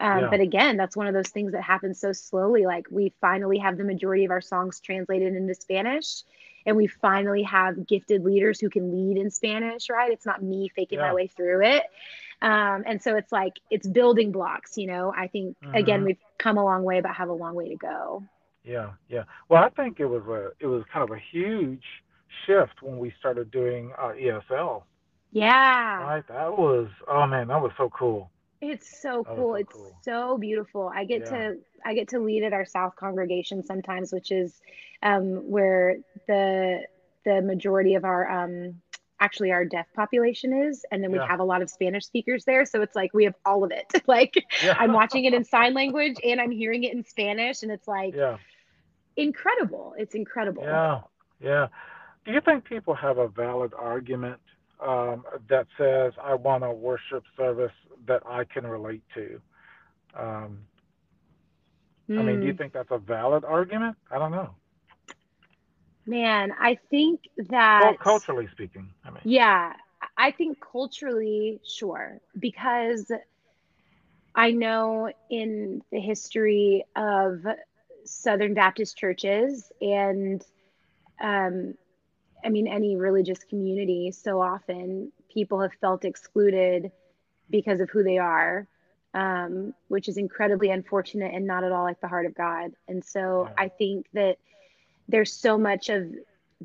Um, 0.00 0.20
Yeah. 0.20 0.28
but 0.30 0.40
again, 0.40 0.76
that's 0.76 0.96
one 0.96 1.06
of 1.06 1.14
those 1.14 1.28
things 1.28 1.52
that 1.52 1.62
happens 1.62 1.98
so 2.00 2.12
slowly. 2.12 2.66
Like 2.66 2.86
we 2.90 3.12
finally 3.20 3.58
have 3.58 3.76
the 3.76 3.84
majority 3.84 4.24
of 4.24 4.30
our 4.30 4.40
songs 4.40 4.80
translated 4.80 5.34
into 5.34 5.54
Spanish, 5.54 6.22
and 6.66 6.76
we 6.76 6.86
finally 6.86 7.42
have 7.44 7.86
gifted 7.86 8.24
leaders 8.24 8.60
who 8.60 8.70
can 8.70 8.92
lead 8.92 9.16
in 9.18 9.30
Spanish, 9.30 9.90
right? 9.90 10.10
It's 10.12 10.26
not 10.26 10.42
me 10.42 10.68
faking 10.68 11.00
my 11.00 11.12
way 11.12 11.26
through 11.28 11.64
it. 11.64 11.84
Um, 12.40 12.84
and 12.86 13.02
so 13.02 13.16
it's 13.16 13.32
like 13.32 13.54
it's 13.70 13.86
building 13.86 14.30
blocks, 14.30 14.78
you 14.78 14.86
know. 14.86 15.12
I 15.16 15.26
think 15.28 15.56
again 15.74 16.02
Mhm. 16.02 16.04
we've 16.04 16.20
come 16.38 16.56
a 16.58 16.64
long 16.64 16.84
way, 16.84 17.00
but 17.00 17.12
have 17.12 17.28
a 17.28 17.32
long 17.32 17.54
way 17.54 17.68
to 17.70 17.76
go. 17.76 18.22
Yeah, 18.64 18.90
yeah. 19.08 19.24
Well, 19.48 19.62
I 19.64 19.70
think 19.70 19.98
it 19.98 20.06
was 20.06 20.22
a 20.28 20.52
it 20.60 20.66
was 20.66 20.84
kind 20.92 21.02
of 21.02 21.10
a 21.10 21.18
huge 21.18 21.84
shift 22.46 22.82
when 22.82 22.98
we 22.98 23.10
started 23.18 23.50
doing 23.50 23.92
uh, 23.98 24.12
ESL. 24.14 24.84
Yeah. 25.32 26.02
Right? 26.02 26.26
That 26.28 26.56
was 26.56 26.88
oh 27.08 27.26
man, 27.26 27.48
that 27.48 27.60
was 27.60 27.72
so 27.76 27.88
cool. 27.90 28.30
It's 28.60 29.00
so 29.00 29.24
cool. 29.24 29.54
so 29.54 29.54
It's 29.54 29.72
cool. 29.72 29.96
so 30.02 30.38
beautiful. 30.38 30.90
I 30.94 31.04
get 31.04 31.22
Yeah. 31.22 31.30
to 31.30 31.56
I 31.84 31.94
get 31.94 32.08
to 32.08 32.18
lead 32.18 32.42
at 32.42 32.52
our 32.52 32.64
South 32.64 32.96
congregation 32.96 33.62
sometimes, 33.62 34.12
which 34.12 34.30
is 34.32 34.60
um, 35.02 35.48
where 35.48 35.96
the 36.26 36.82
the 37.24 37.40
majority 37.42 37.94
of 37.94 38.04
our 38.04 38.28
um, 38.30 38.80
actually 39.20 39.52
our 39.52 39.64
deaf 39.64 39.86
population 39.94 40.52
is, 40.52 40.84
and 40.90 41.02
then 41.02 41.10
we 41.12 41.18
Yeah. 41.18 41.26
have 41.26 41.40
a 41.40 41.44
lot 41.44 41.62
of 41.62 41.70
Spanish 41.70 42.04
speakers 42.04 42.44
there. 42.44 42.64
So 42.64 42.82
it's 42.82 42.96
like 42.96 43.12
we 43.14 43.24
have 43.24 43.34
all 43.44 43.64
of 43.64 43.70
it. 43.70 43.86
Like 44.06 44.34
Yeah. 44.60 44.74
I'm 44.78 44.92
watching 44.92 45.24
it 45.24 45.34
in 45.34 45.44
sign 45.44 45.74
language 45.74 46.16
and 46.24 46.40
I'm 46.40 46.50
hearing 46.50 46.84
it 46.84 46.92
in 46.94 47.04
Spanish, 47.04 47.62
and 47.62 47.70
it's 47.70 47.86
like 47.88 48.14
Yeah. 48.14 48.38
incredible. 49.16 49.94
It's 49.98 50.14
incredible. 50.14 50.62
Yeah. 50.62 51.00
Yeah. 51.40 51.68
Do 52.24 52.32
you 52.32 52.40
think 52.40 52.64
people 52.64 52.94
have 52.94 53.18
a 53.18 53.28
valid 53.28 53.72
argument 53.74 54.40
um, 54.80 55.24
that 55.48 55.66
says 55.78 56.12
I 56.22 56.34
want 56.34 56.64
a 56.64 56.70
worship 56.72 57.24
service 57.36 57.72
that 58.06 58.22
I 58.26 58.44
can 58.44 58.66
relate 58.66 59.02
to? 59.14 59.40
Um, 60.18 60.58
I 62.16 62.22
mean, 62.22 62.38
do 62.40 62.46
you 62.46 62.52
Mm, 62.52 62.58
think 62.58 62.72
that's 62.72 62.90
a 62.90 62.98
valid 62.98 63.44
argument? 63.44 63.96
I 64.10 64.18
don't 64.18 64.32
know. 64.32 64.54
man, 66.06 66.50
I 66.58 66.78
think 66.90 67.20
that. 67.48 67.50
Well, 67.78 67.94
that. 68.04 68.22
culturally 68.22 68.48
speaking, 68.52 68.92
I 69.04 69.10
mean. 69.10 69.22
Yeah, 69.24 69.72
I 70.16 70.30
think 70.32 70.58
culturally, 70.60 71.60
sure, 71.64 72.20
because 72.38 73.10
I 74.34 74.50
know 74.52 75.10
in 75.30 75.82
the 75.90 76.00
history 76.00 76.84
of 76.96 77.44
Southern 78.04 78.54
Baptist 78.54 78.96
churches 78.96 79.70
and, 79.80 80.42
um, 81.22 81.74
I 82.44 82.50
mean, 82.50 82.68
any 82.68 82.96
religious 82.96 83.42
community, 83.44 84.12
so 84.12 84.40
often 84.40 85.12
people 85.32 85.60
have 85.60 85.72
felt 85.80 86.04
excluded 86.04 86.92
because 87.50 87.80
of 87.80 87.90
who 87.90 88.02
they 88.02 88.18
are, 88.18 88.66
um, 89.14 89.74
which 89.88 90.08
is 90.08 90.16
incredibly 90.16 90.70
unfortunate 90.70 91.34
and 91.34 91.46
not 91.46 91.64
at 91.64 91.72
all 91.72 91.84
like 91.84 92.00
the 92.00 92.08
heart 92.08 92.26
of 92.26 92.34
God. 92.34 92.72
And 92.86 93.04
so 93.04 93.44
Yeah. 93.44 93.64
I 93.64 93.68
think 93.68 94.06
that 94.12 94.38
there's 95.08 95.32
so 95.32 95.58
much 95.58 95.88
of 95.88 96.14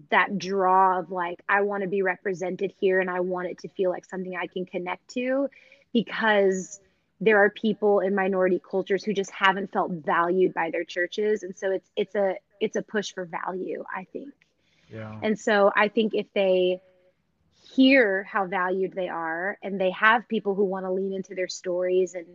that 0.09 0.37
draw 0.37 0.99
of 0.99 1.11
like 1.11 1.41
I 1.47 1.61
want 1.61 1.83
to 1.83 1.89
be 1.89 2.01
represented 2.01 2.73
here 2.79 2.99
and 2.99 3.09
I 3.09 3.19
want 3.19 3.47
it 3.47 3.59
to 3.59 3.69
feel 3.69 3.91
like 3.91 4.05
something 4.05 4.35
I 4.35 4.47
can 4.47 4.65
connect 4.65 5.07
to 5.09 5.49
because 5.93 6.79
there 7.21 7.37
are 7.43 7.49
people 7.49 7.99
in 7.99 8.15
minority 8.15 8.59
cultures 8.59 9.03
who 9.03 9.13
just 9.13 9.31
haven't 9.31 9.71
felt 9.71 9.91
valued 9.91 10.53
by 10.53 10.71
their 10.71 10.83
churches 10.83 11.43
and 11.43 11.55
so 11.55 11.71
it's 11.71 11.89
it's 11.95 12.15
a 12.15 12.35
it's 12.59 12.75
a 12.75 12.81
push 12.81 13.13
for 13.13 13.25
value 13.25 13.83
I 13.95 14.05
think. 14.11 14.33
Yeah. 14.93 15.21
And 15.21 15.39
so 15.39 15.71
I 15.75 15.89
think 15.89 16.13
if 16.15 16.27
they 16.33 16.81
hear 17.75 18.23
how 18.23 18.45
valued 18.47 18.93
they 18.93 19.09
are 19.09 19.57
and 19.63 19.79
they 19.79 19.91
have 19.91 20.27
people 20.27 20.55
who 20.55 20.65
want 20.65 20.85
to 20.85 20.91
lean 20.91 21.13
into 21.13 21.35
their 21.35 21.47
stories 21.47 22.13
and 22.13 22.27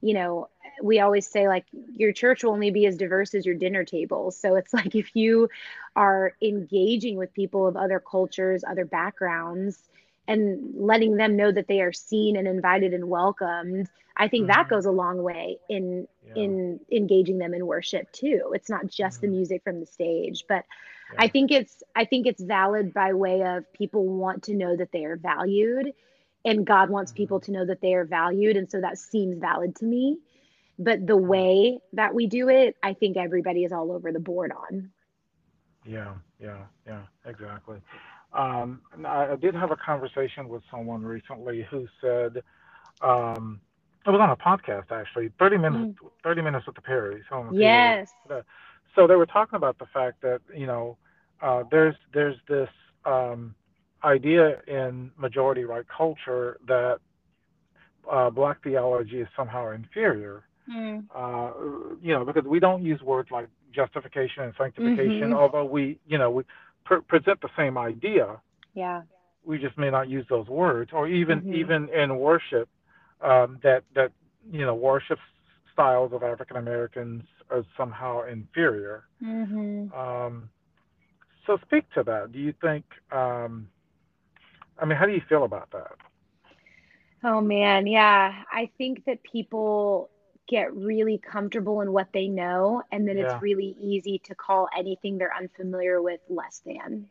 you 0.00 0.14
know 0.14 0.48
we 0.82 1.00
always 1.00 1.26
say 1.28 1.48
like 1.48 1.64
your 1.96 2.12
church 2.12 2.44
will 2.44 2.52
only 2.52 2.70
be 2.70 2.86
as 2.86 2.96
diverse 2.96 3.34
as 3.34 3.46
your 3.46 3.54
dinner 3.54 3.84
table 3.84 4.30
so 4.30 4.56
it's 4.56 4.72
like 4.74 4.94
if 4.94 5.14
you 5.14 5.48
are 5.96 6.34
engaging 6.42 7.16
with 7.16 7.32
people 7.34 7.66
of 7.66 7.76
other 7.76 8.00
cultures 8.00 8.64
other 8.68 8.84
backgrounds 8.84 9.82
and 10.28 10.74
letting 10.76 11.16
them 11.16 11.36
know 11.36 11.50
that 11.50 11.68
they 11.68 11.80
are 11.80 11.92
seen 11.92 12.36
and 12.36 12.46
invited 12.46 12.92
and 12.94 13.08
welcomed 13.08 13.88
i 14.16 14.28
think 14.28 14.48
that 14.48 14.66
Mhm. 14.66 14.70
goes 14.70 14.86
a 14.86 14.90
long 14.92 15.22
way 15.22 15.58
in 15.68 16.06
Yeah. 16.22 16.34
in 16.34 16.80
engaging 16.92 17.38
them 17.38 17.54
in 17.54 17.66
worship 17.66 18.10
too 18.12 18.50
it's 18.54 18.70
not 18.70 18.86
just 18.86 19.20
the 19.20 19.26
Mhm. 19.26 19.28
music 19.28 19.62
from 19.64 19.80
the 19.80 19.86
stage 19.86 20.44
but 20.48 20.64
Yeah. 21.12 21.22
I 21.22 21.28
think 21.28 21.50
it's 21.52 21.82
I 21.94 22.04
think 22.04 22.26
it's 22.26 22.42
valid 22.42 22.92
by 22.92 23.14
way 23.14 23.42
of 23.42 23.70
people 23.72 24.06
want 24.06 24.44
to 24.44 24.54
know 24.54 24.76
that 24.76 24.90
they 24.92 25.04
are 25.04 25.16
valued 25.16 25.92
and 26.44 26.66
God 26.66 26.90
wants 26.90 27.12
Mhm. 27.12 27.16
people 27.16 27.40
to 27.40 27.52
know 27.52 27.64
that 27.66 27.80
they 27.80 27.94
are 27.94 28.04
valued 28.04 28.56
and 28.56 28.70
so 28.70 28.80
that 28.80 28.98
seems 28.98 29.38
valid 29.38 29.76
to 29.76 29.84
me. 29.84 30.18
But 30.78 31.06
the 31.06 31.16
way 31.16 31.80
that 31.94 32.14
we 32.14 32.26
do 32.26 32.48
it, 32.48 32.76
I 32.82 32.92
think 32.94 33.16
everybody 33.16 33.64
is 33.64 33.72
all 33.72 33.92
over 33.92 34.12
the 34.12 34.20
board 34.20 34.52
on. 34.52 34.90
Yeah, 35.84 36.14
yeah, 36.40 36.64
yeah, 36.86 37.02
exactly. 37.24 37.80
Um, 38.32 38.82
I, 39.04 39.32
I 39.32 39.36
did 39.36 39.54
have 39.54 39.70
a 39.70 39.76
conversation 39.76 40.48
with 40.48 40.62
someone 40.70 41.02
recently 41.02 41.62
who 41.70 41.86
said 42.00 42.42
um, 43.00 43.60
it 44.06 44.10
was 44.10 44.20
on 44.20 44.30
a 44.30 44.36
podcast 44.36 44.90
actually, 44.90 45.30
thirty 45.38 45.56
minutes, 45.56 45.98
thirty 46.22 46.42
minutes 46.42 46.66
with 46.66 46.74
the 46.76 46.82
Perrys. 46.82 47.22
I 47.30 47.34
don't 47.36 47.46
know 47.46 47.50
if 47.50 47.54
you 47.54 47.60
were- 47.60 47.62
Yes. 47.62 48.10
So 48.96 49.06
they 49.06 49.14
were 49.14 49.26
talking 49.26 49.56
about 49.56 49.78
the 49.78 49.86
fact 49.86 50.22
that 50.22 50.40
you 50.54 50.66
know 50.66 50.96
uh, 51.42 51.62
there's 51.70 51.94
there's 52.12 52.36
this 52.48 52.68
um, 53.04 53.54
idea 54.02 54.60
in 54.66 55.12
majority 55.16 55.64
white 55.64 55.86
culture 55.88 56.58
that 56.66 56.98
uh, 58.10 58.30
black 58.30 58.62
theology 58.64 59.20
is 59.20 59.28
somehow 59.36 59.70
inferior. 59.70 60.42
Uh, 61.14 61.52
you 62.02 62.12
know, 62.12 62.24
because 62.24 62.44
we 62.44 62.58
don't 62.58 62.84
use 62.84 63.00
words 63.02 63.30
like 63.30 63.48
justification 63.72 64.42
and 64.42 64.54
sanctification, 64.58 65.30
Mhm. 65.30 65.34
although 65.34 65.64
we, 65.64 65.98
you 66.06 66.18
know, 66.18 66.30
we 66.30 66.42
pre- 66.84 67.00
present 67.02 67.40
the 67.40 67.48
same 67.56 67.78
idea. 67.78 68.40
Yeah. 68.74 69.02
We 69.44 69.58
just 69.58 69.78
may 69.78 69.90
not 69.90 70.08
use 70.08 70.26
those 70.28 70.48
words, 70.48 70.92
or 70.92 71.06
even 71.08 71.42
Mhm. 71.42 71.54
even 71.54 71.88
in 71.90 72.18
worship, 72.18 72.68
um, 73.20 73.58
that 73.62 73.84
that 73.94 74.12
you 74.50 74.66
know 74.66 74.74
worship 74.74 75.18
styles 75.76 76.12
of 76.12 76.22
African 76.22 76.56
Americans 76.56 77.24
are 77.50 77.64
somehow 77.76 78.22
inferior. 78.24 79.04
Mm-hmm. 79.22 79.92
Um, 79.92 80.50
so 81.46 81.58
speak 81.66 81.84
to 81.94 82.02
that. 82.04 82.32
Do 82.32 82.38
you 82.38 82.54
think? 82.60 82.84
Um, 83.12 83.68
I 84.78 84.84
mean, 84.86 84.98
how 84.98 85.06
do 85.06 85.12
you 85.12 85.22
feel 85.28 85.44
about 85.44 85.70
that? 85.72 85.92
Oh 87.24 87.40
man, 87.40 87.86
yeah. 87.86 88.44
I 88.52 88.70
think 88.78 89.04
that 89.06 89.22
people 89.22 90.10
get 90.48 90.74
really 90.74 91.18
comfortable 91.18 91.80
in 91.82 91.92
what 91.92 92.08
they 92.12 92.28
know, 92.28 92.82
and 92.92 93.08
then 93.08 93.18
Yeah. 93.18 93.36
it's 93.36 93.42
really 93.42 93.76
easy 93.80 94.18
to 94.26 94.34
call 94.34 94.68
anything 94.76 95.18
they're 95.18 95.34
unfamiliar 95.36 96.00
with 96.02 96.20
less 96.28 96.60
than. 96.64 97.08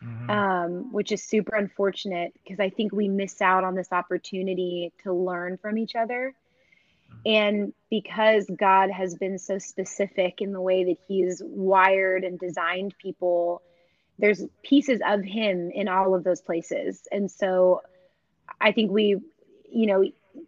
hmm 0.00 0.30
um, 0.30 0.92
which 0.92 1.12
is 1.12 1.22
super 1.24 1.56
unfortunate 1.56 2.32
because 2.34 2.60
I 2.60 2.70
think 2.70 2.92
we 2.92 3.08
miss 3.08 3.40
out 3.42 3.64
on 3.64 3.74
this 3.74 3.92
opportunity 3.92 4.92
to 5.04 5.12
learn 5.12 5.58
from 5.58 5.78
each 5.78 5.96
other. 5.96 6.34
And 7.26 7.72
because 7.90 8.46
God 8.46 8.90
has 8.90 9.14
been 9.14 9.38
so 9.38 9.58
specific 9.58 10.40
in 10.40 10.52
the 10.52 10.60
way 10.60 10.84
that 10.84 10.98
He's 11.06 11.42
wired 11.44 12.24
and 12.24 12.38
designed 12.38 12.94
people, 12.98 13.62
there's 14.18 14.44
pieces 14.62 15.00
of 15.06 15.22
Him 15.22 15.70
in 15.70 15.88
all 15.88 16.14
of 16.14 16.24
those 16.24 16.40
places. 16.40 17.06
And 17.10 17.30
so 17.30 17.82
I 18.60 18.72
think 18.72 18.90
we, 18.90 19.16
you 19.70 19.86
know, 19.86 20.04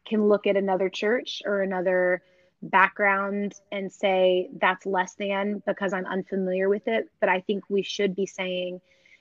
can 0.06 0.28
look 0.28 0.46
at 0.46 0.56
another 0.56 0.88
church 0.88 1.42
or 1.44 1.62
another 1.62 2.22
background 2.62 3.54
and 3.72 3.92
say 3.92 4.48
that's 4.60 4.86
less 4.86 5.14
than 5.14 5.62
because 5.66 5.92
I'm 5.92 6.06
unfamiliar 6.06 6.68
with 6.68 6.86
it. 6.88 7.08
But 7.20 7.28
I 7.28 7.40
think 7.40 7.64
we 7.68 7.82
should 7.82 8.14
be 8.14 8.26
saying, 8.26 8.80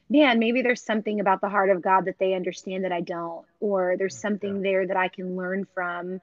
man, 0.09 0.39
maybe 0.39 0.61
there's 0.61 0.83
something 0.83 1.19
about 1.19 1.41
the 1.41 1.49
heart 1.49 1.69
of 1.69 1.81
God 1.81 2.05
that 2.05 2.19
they 2.19 2.33
understand 2.33 2.83
that 2.83 2.91
I 2.91 3.01
don't, 3.01 3.45
or 3.59 3.95
there's 3.97 4.19
something 4.19 4.61
there 4.61 4.87
that 4.87 4.97
I 4.97 5.07
can 5.07 5.35
learn 5.35 5.67
from. 5.73 6.19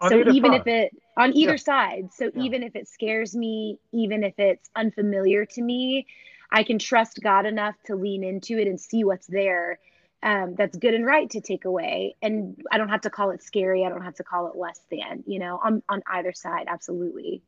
On 0.00 0.12
so 0.12 0.22
even 0.26 0.52
side. 0.52 0.54
if 0.54 0.66
it 0.66 0.92
on 1.16 1.36
either 1.36 1.56
Yeah. 1.56 1.58
side, 1.58 2.12
so 2.12 2.30
Yeah. 2.34 2.42
even 2.42 2.62
if 2.62 2.76
it 2.76 2.88
scares 2.88 3.34
me, 3.36 3.78
even 3.92 4.24
if 4.24 4.34
it's 4.38 4.70
unfamiliar 4.76 5.44
to 5.46 5.62
me, 5.62 6.06
I 6.50 6.62
can 6.64 6.78
trust 6.78 7.20
God 7.22 7.46
enough 7.46 7.76
to 7.86 7.96
lean 7.96 8.24
into 8.24 8.58
it 8.58 8.66
and 8.66 8.80
see 8.80 9.04
what's 9.04 9.26
there. 9.26 9.78
Um, 10.22 10.54
that's 10.56 10.76
good 10.76 10.94
and 10.94 11.06
right 11.06 11.28
to 11.30 11.40
take 11.40 11.64
away, 11.64 12.16
and 12.22 12.56
I 12.70 12.78
don't 12.78 12.88
have 12.90 13.02
to 13.02 13.10
call 13.10 13.30
it 13.30 13.42
scary. 13.42 13.84
I 13.84 13.88
don't 13.88 14.02
have 14.02 14.16
to 14.16 14.24
call 14.24 14.48
it 14.48 14.56
less 14.56 14.80
than. 14.90 15.24
You 15.26 15.38
know, 15.40 15.60
on 15.62 15.82
on 15.88 16.02
either 16.06 16.32
side, 16.32 16.66
absolutely. 16.68 17.42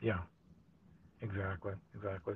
Yeah, 0.00 0.18
exactly, 1.20 1.72
exactly. 1.94 2.34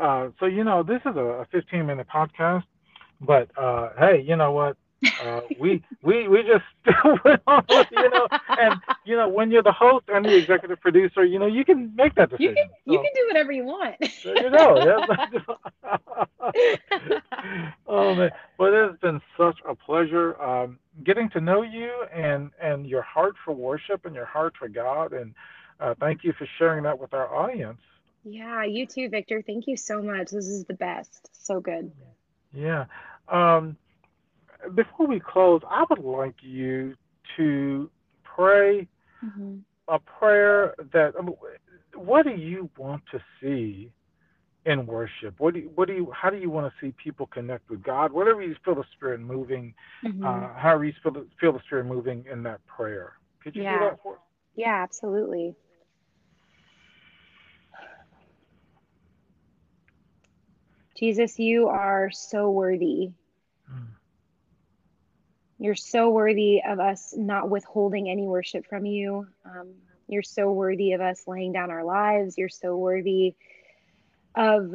Uh, 0.00 0.28
so 0.40 0.46
you 0.46 0.64
know, 0.64 0.82
this 0.82 1.00
is 1.06 1.16
a, 1.16 1.20
a 1.42 1.46
15 1.52 1.86
minute 1.86 2.06
podcast, 2.12 2.64
but 3.20 3.50
uh, 3.58 3.90
hey, 3.98 4.22
you 4.26 4.36
know 4.36 4.52
what? 4.52 4.76
Uh, 5.20 5.40
we 5.58 5.82
we 6.02 6.28
we 6.28 6.42
just 6.42 6.64
went 7.24 7.40
on 7.46 7.64
you 7.90 8.10
know, 8.10 8.28
and 8.48 8.74
you 9.04 9.16
know, 9.16 9.28
when 9.28 9.50
you're 9.50 9.62
the 9.62 9.72
host 9.72 10.04
and 10.08 10.24
the 10.24 10.34
executive 10.36 10.80
producer, 10.80 11.24
you 11.24 11.38
know, 11.38 11.46
you 11.46 11.64
can 11.64 11.94
make 11.96 12.14
that 12.14 12.30
You 12.38 12.48
decision. 12.48 12.56
can 12.56 12.70
you 12.94 12.98
can 12.98 13.10
do 13.14 13.26
whatever 13.28 13.52
you 13.52 13.64
want. 13.64 13.96
there 14.24 14.44
you 14.44 14.50
go. 14.50 14.84
Yes. 14.84 16.52
oh 17.86 18.14
man, 18.14 18.30
but 18.58 18.72
it's 18.72 19.00
been 19.00 19.20
such 19.36 19.58
a 19.68 19.74
pleasure 19.74 20.40
um, 20.42 20.78
getting 21.04 21.28
to 21.30 21.40
know 21.40 21.62
you 21.62 21.90
and 22.12 22.50
and 22.60 22.86
your 22.86 23.02
heart 23.02 23.34
for 23.44 23.54
worship 23.54 24.04
and 24.06 24.14
your 24.14 24.26
heart 24.26 24.54
for 24.58 24.68
God, 24.68 25.12
and 25.12 25.34
uh, 25.80 25.94
thank 26.00 26.24
you 26.24 26.32
for 26.32 26.46
sharing 26.58 26.82
that 26.84 26.98
with 26.98 27.12
our 27.14 27.32
audience. 27.34 27.80
yeah, 28.24 28.64
you 28.64 28.86
too, 28.86 29.08
Victor. 29.08 29.42
Thank 29.42 29.66
you 29.66 29.76
so 29.76 30.02
much. 30.02 30.30
This 30.30 30.46
is 30.46 30.64
the 30.64 30.74
best. 30.74 31.28
So 31.32 31.60
good. 31.60 31.92
Yeah. 32.52 32.86
Um, 33.28 33.76
before 34.74 35.06
we 35.06 35.20
close, 35.20 35.60
I 35.68 35.84
would 35.90 35.98
like 35.98 36.36
you 36.42 36.94
to 37.36 37.90
pray 38.24 38.88
hmm 39.20 39.58
a 39.88 39.98
prayer 39.98 40.74
that. 40.92 41.14
um, 41.18 41.34
What 41.94 42.24
do 42.24 42.32
you 42.32 42.70
want 42.78 43.02
to 43.12 43.20
see 43.40 43.90
in 44.64 44.86
worship? 44.86 45.34
What 45.38 45.54
do 45.54 45.60
you, 45.60 45.70
what 45.74 45.88
do 45.88 45.94
you? 45.94 46.12
How 46.12 46.30
do 46.30 46.36
you 46.36 46.50
want 46.50 46.72
to 46.72 46.86
see 46.86 46.94
people 47.02 47.26
connect 47.26 47.68
with 47.68 47.82
God? 47.82 48.12
Whatever 48.12 48.42
you 48.42 48.54
feel 48.64 48.76
the 48.76 48.84
Spirit 48.92 49.20
moving, 49.20 49.74
hmm 50.02 50.24
uh, 50.24 50.54
however 50.54 50.84
you 50.84 50.92
feel 51.02 51.12
the, 51.12 51.26
feel 51.40 51.52
the 51.52 51.60
Spirit 51.66 51.86
moving 51.86 52.24
in 52.30 52.42
that 52.44 52.64
prayer. 52.66 53.14
Could 53.42 53.56
you 53.56 53.62
Yeah. 53.64 53.78
do 53.78 53.84
that 53.86 53.98
for 54.02 54.14
us? 54.14 54.20
Yeah, 54.54 54.82
absolutely. 54.82 55.56
Jesus, 60.96 61.38
you 61.38 61.68
are 61.68 62.10
so 62.12 62.50
worthy. 62.50 63.12
You're 65.62 65.76
so 65.76 66.10
worthy 66.10 66.62
of 66.68 66.80
us 66.80 67.14
not 67.16 67.50
withholding 67.50 68.10
any 68.10 68.28
worship 68.28 68.66
from 68.68 68.86
you. 68.86 69.28
Um, 69.46 69.74
you're 70.08 70.22
so 70.22 70.52
worthy 70.52 70.92
of 70.92 71.00
us 71.00 71.24
laying 71.28 71.52
down 71.52 71.70
our 71.70 71.84
lives. 71.84 72.38
You're 72.38 72.50
so 72.50 72.76
worthy 72.76 73.36
of 74.36 74.74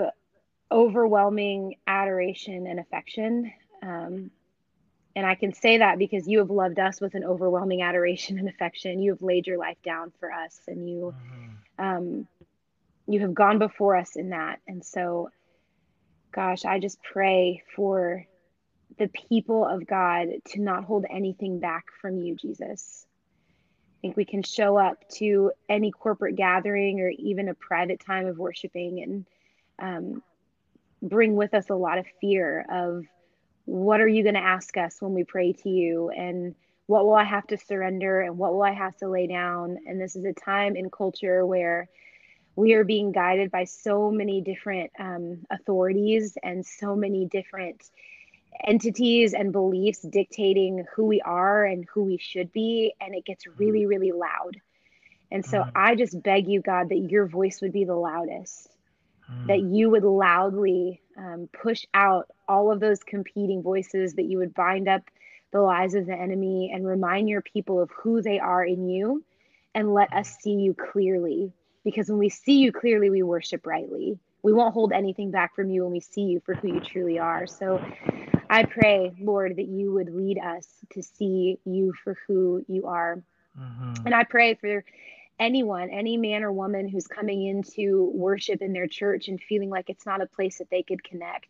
overwhelming 0.72 1.76
adoration 1.88 2.68
and 2.68 2.80
affection. 2.80 3.54
Um, 3.84 4.32
and 5.16 5.26
I 5.26 5.36
can 5.36 5.54
say 5.54 5.80
that 5.80 6.00
because 6.00 6.28
you 6.28 6.40
have 6.40 6.52
loved 6.52 6.80
us 6.80 7.02
with 7.02 7.16
an 7.16 7.26
overwhelming 7.26 7.82
adoration 7.82 8.40
and 8.40 8.50
affection. 8.50 9.02
You 9.02 9.12
have 9.12 9.22
laid 9.22 9.48
your 9.48 9.58
life 9.60 9.78
down 9.84 10.14
for 10.20 10.32
us, 10.32 10.62
and 10.68 10.90
you 10.90 11.16
Mhm. 11.22 11.64
um, 11.80 12.28
you 13.08 13.22
have 13.22 13.34
gone 13.34 13.60
before 13.60 13.96
us 13.96 14.16
in 14.16 14.30
that. 14.30 14.60
And 14.68 14.86
so, 14.86 15.30
gosh, 16.34 16.66
I 16.66 16.80
just 16.80 17.02
pray 17.04 17.64
for 17.76 18.26
the 18.98 19.10
people 19.10 19.66
of 19.66 19.86
God 19.86 20.28
to 20.50 20.62
not 20.62 20.84
hold 20.84 21.06
anything 21.10 21.60
back 21.60 21.86
from 22.02 22.18
you, 22.18 22.36
Jesus. 22.36 23.06
I 23.98 23.98
think 24.02 24.18
we 24.18 24.26
can 24.26 24.44
show 24.44 24.78
up 24.78 24.98
to 25.16 25.52
any 25.70 25.92
corporate 25.92 26.36
gathering 26.36 27.00
or 27.00 27.10
even 27.10 27.50
a 27.50 27.56
private 27.56 28.00
time 28.00 28.28
of 28.28 28.38
worshiping 28.38 29.02
and 29.02 29.26
um, 29.80 30.24
bring 31.02 31.36
with 31.36 31.54
us 31.54 31.70
a 31.70 31.76
lot 31.76 31.98
of 31.98 32.06
fear 32.22 32.66
of 32.72 33.06
what 33.66 34.00
are 34.00 34.08
you 34.08 34.24
going 34.24 34.36
to 34.36 34.42
ask 34.42 34.78
us 34.78 34.98
when 35.00 35.14
we 35.14 35.24
pray 35.24 35.54
to 35.54 35.70
you 35.70 36.10
and 36.10 36.56
what 36.86 37.06
will 37.06 37.16
I 37.16 37.26
have 37.26 37.46
to 37.48 37.58
surrender 37.58 38.22
and 38.22 38.38
what 38.38 38.54
will 38.54 38.64
I 38.64 38.72
have 38.72 38.96
to 38.98 39.10
lay 39.10 39.28
down? 39.28 39.78
And 39.86 40.00
this 40.00 40.16
is 40.16 40.26
a 40.26 40.34
time 40.34 40.76
in 40.76 40.90
culture 40.90 41.46
where 41.46 41.90
we 42.56 42.74
are 42.74 42.84
being 42.84 43.12
guided 43.12 43.52
by 43.52 43.66
so 43.66 44.10
many 44.10 44.42
different 44.42 44.92
um, 45.00 45.46
authorities 45.52 46.38
and 46.42 46.66
so 46.66 46.96
many 46.96 47.26
different 47.26 47.84
entities 48.66 49.34
and 49.34 49.52
beliefs 49.52 50.02
dictating 50.02 50.86
who 50.96 51.06
we 51.06 51.22
are 51.22 51.66
and 51.66 51.86
who 51.94 52.04
we 52.04 52.18
should 52.18 52.52
be. 52.52 52.94
And 53.02 53.16
it 53.16 53.26
gets 53.26 53.46
really, 53.58 53.86
really 53.86 54.12
loud. 54.12 54.58
And 55.32 55.46
so 55.46 55.64
Mhm. 55.64 55.72
I 55.76 55.96
just 55.96 56.22
beg 56.22 56.48
you, 56.48 56.62
God, 56.62 56.90
that 56.90 57.10
your 57.10 57.28
voice 57.28 57.62
would 57.62 57.74
be 57.74 57.86
the 57.86 57.96
loudest, 57.96 58.70
Mm. 59.30 59.48
that 59.48 59.62
you 59.62 59.90
would 59.90 60.04
loudly 60.04 61.02
um, 61.18 61.50
push 61.52 61.86
out 61.94 62.28
all 62.48 62.72
of 62.72 62.80
those 62.80 63.04
competing 63.04 63.62
voices, 63.62 64.14
that 64.16 64.26
you 64.26 64.38
would 64.38 64.54
bind 64.54 64.88
up 64.88 65.04
the 65.52 65.62
lies 65.62 65.96
of 65.96 66.06
the 66.06 66.14
enemy 66.16 66.72
and 66.74 66.86
remind 66.86 67.30
your 67.30 67.42
people 67.42 67.82
of 67.82 67.90
who 67.92 68.22
they 68.22 68.40
are 68.40 68.64
in 68.64 68.90
you 68.90 69.24
and 69.76 69.94
let 69.94 70.12
us 70.14 70.38
see 70.42 70.54
you 70.54 70.74
clearly. 70.74 71.54
Because 71.84 72.10
when 72.10 72.20
we 72.20 72.30
see 72.30 72.60
you 72.60 72.72
clearly, 72.72 73.10
we 73.10 73.24
worship 73.24 73.66
rightly. 73.66 74.20
We 74.44 74.54
won't 74.54 74.74
hold 74.74 74.92
anything 74.92 75.32
back 75.32 75.56
from 75.56 75.70
you 75.70 75.84
when 75.84 75.92
we 75.92 76.00
see 76.02 76.22
you 76.22 76.42
for 76.46 76.56
who 76.56 76.68
you 76.68 76.80
truly 76.82 77.20
are. 77.20 77.48
So 77.48 77.82
I 78.50 78.64
pray, 78.64 79.14
Lord, 79.20 79.58
that 79.58 79.68
you 79.68 79.94
would 79.94 80.14
lead 80.14 80.38
us 80.40 80.68
to 80.92 81.02
see 81.04 81.60
you 81.66 81.94
for 82.04 82.18
who 82.28 82.64
you 82.68 82.88
are. 82.88 83.22
Mhm. 83.58 84.06
And 84.06 84.16
I 84.16 84.24
pray 84.24 84.56
for 84.56 84.84
anyone, 85.40 85.90
any 85.90 86.18
man 86.18 86.44
or 86.44 86.52
woman 86.52 86.88
who's 86.88 87.08
coming 87.08 87.46
into 87.46 88.12
worship 88.14 88.62
in 88.62 88.74
their 88.74 88.88
church 88.88 89.28
and 89.28 89.42
feeling 89.42 89.70
like 89.70 89.90
it's 89.90 90.06
not 90.06 90.22
a 90.22 90.28
place 90.28 90.58
that 90.60 90.70
they 90.70 90.84
could 90.84 91.04
connect. 91.04 91.48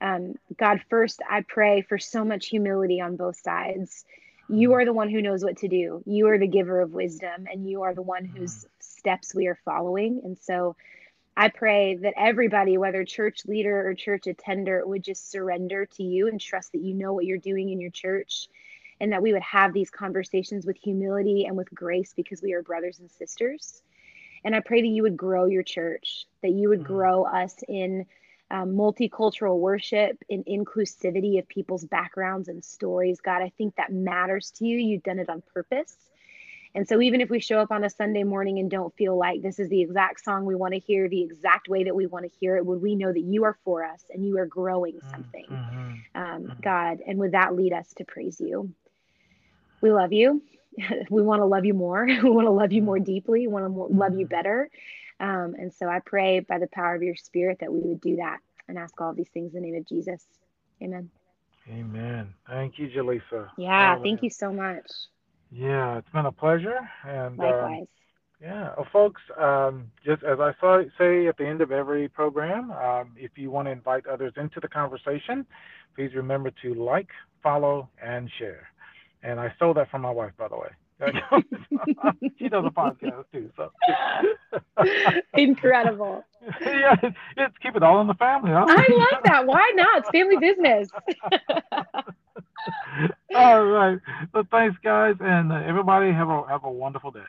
Um, 0.00 0.34
God, 0.56 0.80
first, 0.90 1.20
I 1.28 1.42
pray 1.42 1.82
for 1.82 1.98
so 1.98 2.24
much 2.24 2.48
humility 2.48 3.00
on 3.00 3.16
both 3.16 3.36
sides. 3.36 4.04
You 4.48 4.72
are 4.72 4.84
the 4.84 4.92
one 4.92 5.08
who 5.08 5.22
knows 5.22 5.44
what 5.44 5.58
to 5.58 5.68
do. 5.68 6.02
You 6.06 6.28
are 6.28 6.38
the 6.38 6.48
giver 6.48 6.80
of 6.80 6.92
wisdom, 6.92 7.46
and 7.50 7.68
you 7.68 7.82
are 7.82 7.94
the 7.94 8.02
one 8.02 8.24
whose 8.24 8.64
steps 8.80 9.34
we 9.34 9.46
are 9.46 9.58
following. 9.64 10.20
And 10.24 10.36
so 10.38 10.76
I 11.36 11.48
pray 11.48 11.96
that 11.96 12.14
everybody, 12.16 12.76
whether 12.78 13.04
church 13.04 13.46
leader 13.46 13.86
or 13.88 13.94
church 13.94 14.26
attender, 14.26 14.86
would 14.86 15.02
just 15.02 15.30
surrender 15.30 15.86
to 15.86 16.02
you 16.02 16.28
and 16.28 16.40
trust 16.40 16.72
that 16.72 16.82
you 16.82 16.94
know 16.94 17.14
what 17.14 17.24
you're 17.24 17.38
doing 17.38 17.70
in 17.70 17.80
your 17.80 17.90
church 17.90 18.48
and 19.00 19.12
that 19.12 19.22
we 19.22 19.32
would 19.32 19.42
have 19.42 19.72
these 19.72 19.90
conversations 19.90 20.66
with 20.66 20.76
humility 20.76 21.46
and 21.46 21.56
with 21.56 21.72
grace 21.74 22.12
because 22.14 22.42
we 22.42 22.52
are 22.52 22.62
brothers 22.62 23.00
and 23.00 23.10
sisters. 23.10 23.82
And 24.44 24.54
I 24.54 24.60
pray 24.60 24.82
that 24.82 24.88
you 24.88 25.02
would 25.02 25.16
grow 25.16 25.46
your 25.46 25.62
church, 25.62 26.26
that 26.42 26.50
you 26.52 26.68
would 26.68 26.80
Mm. 26.80 26.84
grow 26.84 27.24
us 27.24 27.56
in 27.68 28.06
um, 28.50 28.72
multicultural 28.74 29.58
worship, 29.58 30.22
in 30.28 30.44
inclusivity 30.44 31.38
of 31.38 31.48
people's 31.48 31.84
backgrounds 31.84 32.48
and 32.48 32.62
stories. 32.62 33.20
God, 33.20 33.42
I 33.42 33.48
think 33.56 33.76
that 33.76 33.92
matters 33.92 34.50
to 34.52 34.66
you. 34.66 34.76
You've 34.78 35.02
done 35.02 35.18
it 35.18 35.30
on 35.30 35.42
purpose. 35.54 35.96
And 36.74 36.88
so, 36.88 37.00
even 37.02 37.20
if 37.20 37.30
we 37.30 37.40
show 37.40 37.58
up 37.60 37.70
on 37.70 37.84
a 37.84 37.90
Sunday 37.90 38.24
morning 38.24 38.58
and 38.58 38.70
don't 38.70 38.94
feel 38.96 39.16
like 39.18 39.42
this 39.42 39.58
is 39.58 39.68
the 39.68 39.82
exact 39.82 40.24
song 40.24 40.46
we 40.46 40.54
want 40.54 40.74
to 40.74 40.80
hear, 40.80 41.08
the 41.08 41.22
exact 41.22 41.68
way 41.68 41.84
that 41.84 41.96
we 41.96 42.06
want 42.06 42.24
to 42.24 42.38
hear 42.40 42.56
it, 42.56 42.66
would 42.66 42.82
we 42.82 42.94
know 42.96 43.12
that 43.12 43.20
you 43.20 43.44
are 43.44 43.58
for 43.64 43.84
us 43.84 44.04
and 44.10 44.26
you 44.26 44.38
are 44.38 44.46
growing 44.46 45.00
something, 45.10 45.46
Mhm. 45.50 45.98
um, 46.14 46.44
Mhm. 46.48 46.62
God? 46.62 47.00
And 47.06 47.18
would 47.18 47.32
that 47.32 47.54
lead 47.54 47.72
us 47.74 47.92
to 47.94 48.04
praise 48.04 48.40
you? 48.40 48.74
We 49.82 49.92
love 49.92 50.12
you. 50.12 50.42
we 51.10 51.22
want 51.22 51.40
to 51.40 51.46
love 51.46 51.64
you 51.66 51.74
more. 51.74 52.06
we 52.24 52.30
want 52.30 52.46
to 52.46 52.50
love 52.52 52.72
you 52.72 52.82
more 52.82 52.98
deeply. 53.00 53.40
We 53.40 53.48
want 53.48 53.66
to 53.66 53.72
love 53.72 54.14
you 54.14 54.26
better. 54.26 54.70
Um, 55.20 55.54
and 55.58 55.72
so 55.74 55.88
I 55.88 56.00
pray 56.00 56.40
by 56.40 56.58
the 56.58 56.68
power 56.68 56.94
of 56.94 57.02
your 57.02 57.16
spirit 57.16 57.58
that 57.60 57.72
we 57.72 57.80
would 57.80 58.00
do 58.00 58.16
that 58.16 58.40
and 58.68 58.78
ask 58.78 59.00
all 59.00 59.14
these 59.14 59.30
things 59.30 59.54
in 59.54 59.62
the 59.62 59.70
name 59.70 59.80
of 59.80 59.86
Jesus. 59.86 60.24
Amen. 60.82 61.10
Amen. 61.68 62.34
Thank 62.48 62.78
you, 62.78 62.88
Jaleesa. 62.88 63.50
Yeah, 63.58 63.96
oh, 63.96 64.02
thank 64.02 64.22
you 64.22 64.30
so 64.30 64.52
much. 64.52 64.86
Yeah, 65.54 65.98
it's 65.98 66.08
been 66.12 66.26
a 66.26 66.32
pleasure. 66.32 66.78
And 67.06 67.38
um, 67.38 67.46
likewise. 67.46 67.86
yeah, 68.40 68.70
well, 68.76 68.86
folks, 68.92 69.20
um, 69.38 69.90
just 70.04 70.22
as 70.22 70.40
I 70.40 70.52
saw, 70.58 70.80
say 70.98 71.26
at 71.26 71.36
the 71.36 71.46
end 71.46 71.60
of 71.60 71.70
every 71.70 72.08
program, 72.08 72.70
um, 72.70 73.12
if 73.16 73.32
you 73.36 73.50
want 73.50 73.68
to 73.68 73.72
invite 73.72 74.06
others 74.06 74.32
into 74.36 74.60
the 74.60 74.68
conversation, 74.68 75.44
please 75.94 76.12
remember 76.14 76.50
to 76.62 76.74
like, 76.74 77.08
follow, 77.42 77.88
and 78.02 78.30
share. 78.38 78.68
And 79.22 79.38
I 79.38 79.52
stole 79.56 79.74
that 79.74 79.90
from 79.90 80.02
my 80.02 80.10
wife, 80.10 80.32
by 80.38 80.48
the 80.48 80.56
way. 80.56 80.68
she 82.38 82.48
does 82.48 82.64
a 82.64 82.70
podcast 82.80 83.24
too. 83.32 83.50
So 83.56 83.72
incredible. 85.34 86.24
yeah, 86.60 86.94
it's 87.36 87.56
keep 87.60 87.76
it 87.76 87.82
all 87.82 88.00
in 88.00 88.06
the 88.06 88.14
family. 88.14 88.52
Huh? 88.52 88.66
I 88.68 88.86
love 88.90 89.22
that. 89.24 89.46
Why 89.46 89.72
not? 89.74 89.98
It's 89.98 90.10
family 90.10 90.36
business. 90.38 90.88
all 93.34 93.64
right. 93.64 93.98
Well, 94.32 94.44
thanks, 94.50 94.76
guys, 94.82 95.14
and 95.20 95.52
uh, 95.52 95.56
everybody 95.66 96.12
have 96.12 96.28
a 96.28 96.44
have 96.48 96.64
a 96.64 96.70
wonderful 96.70 97.10
day. 97.10 97.20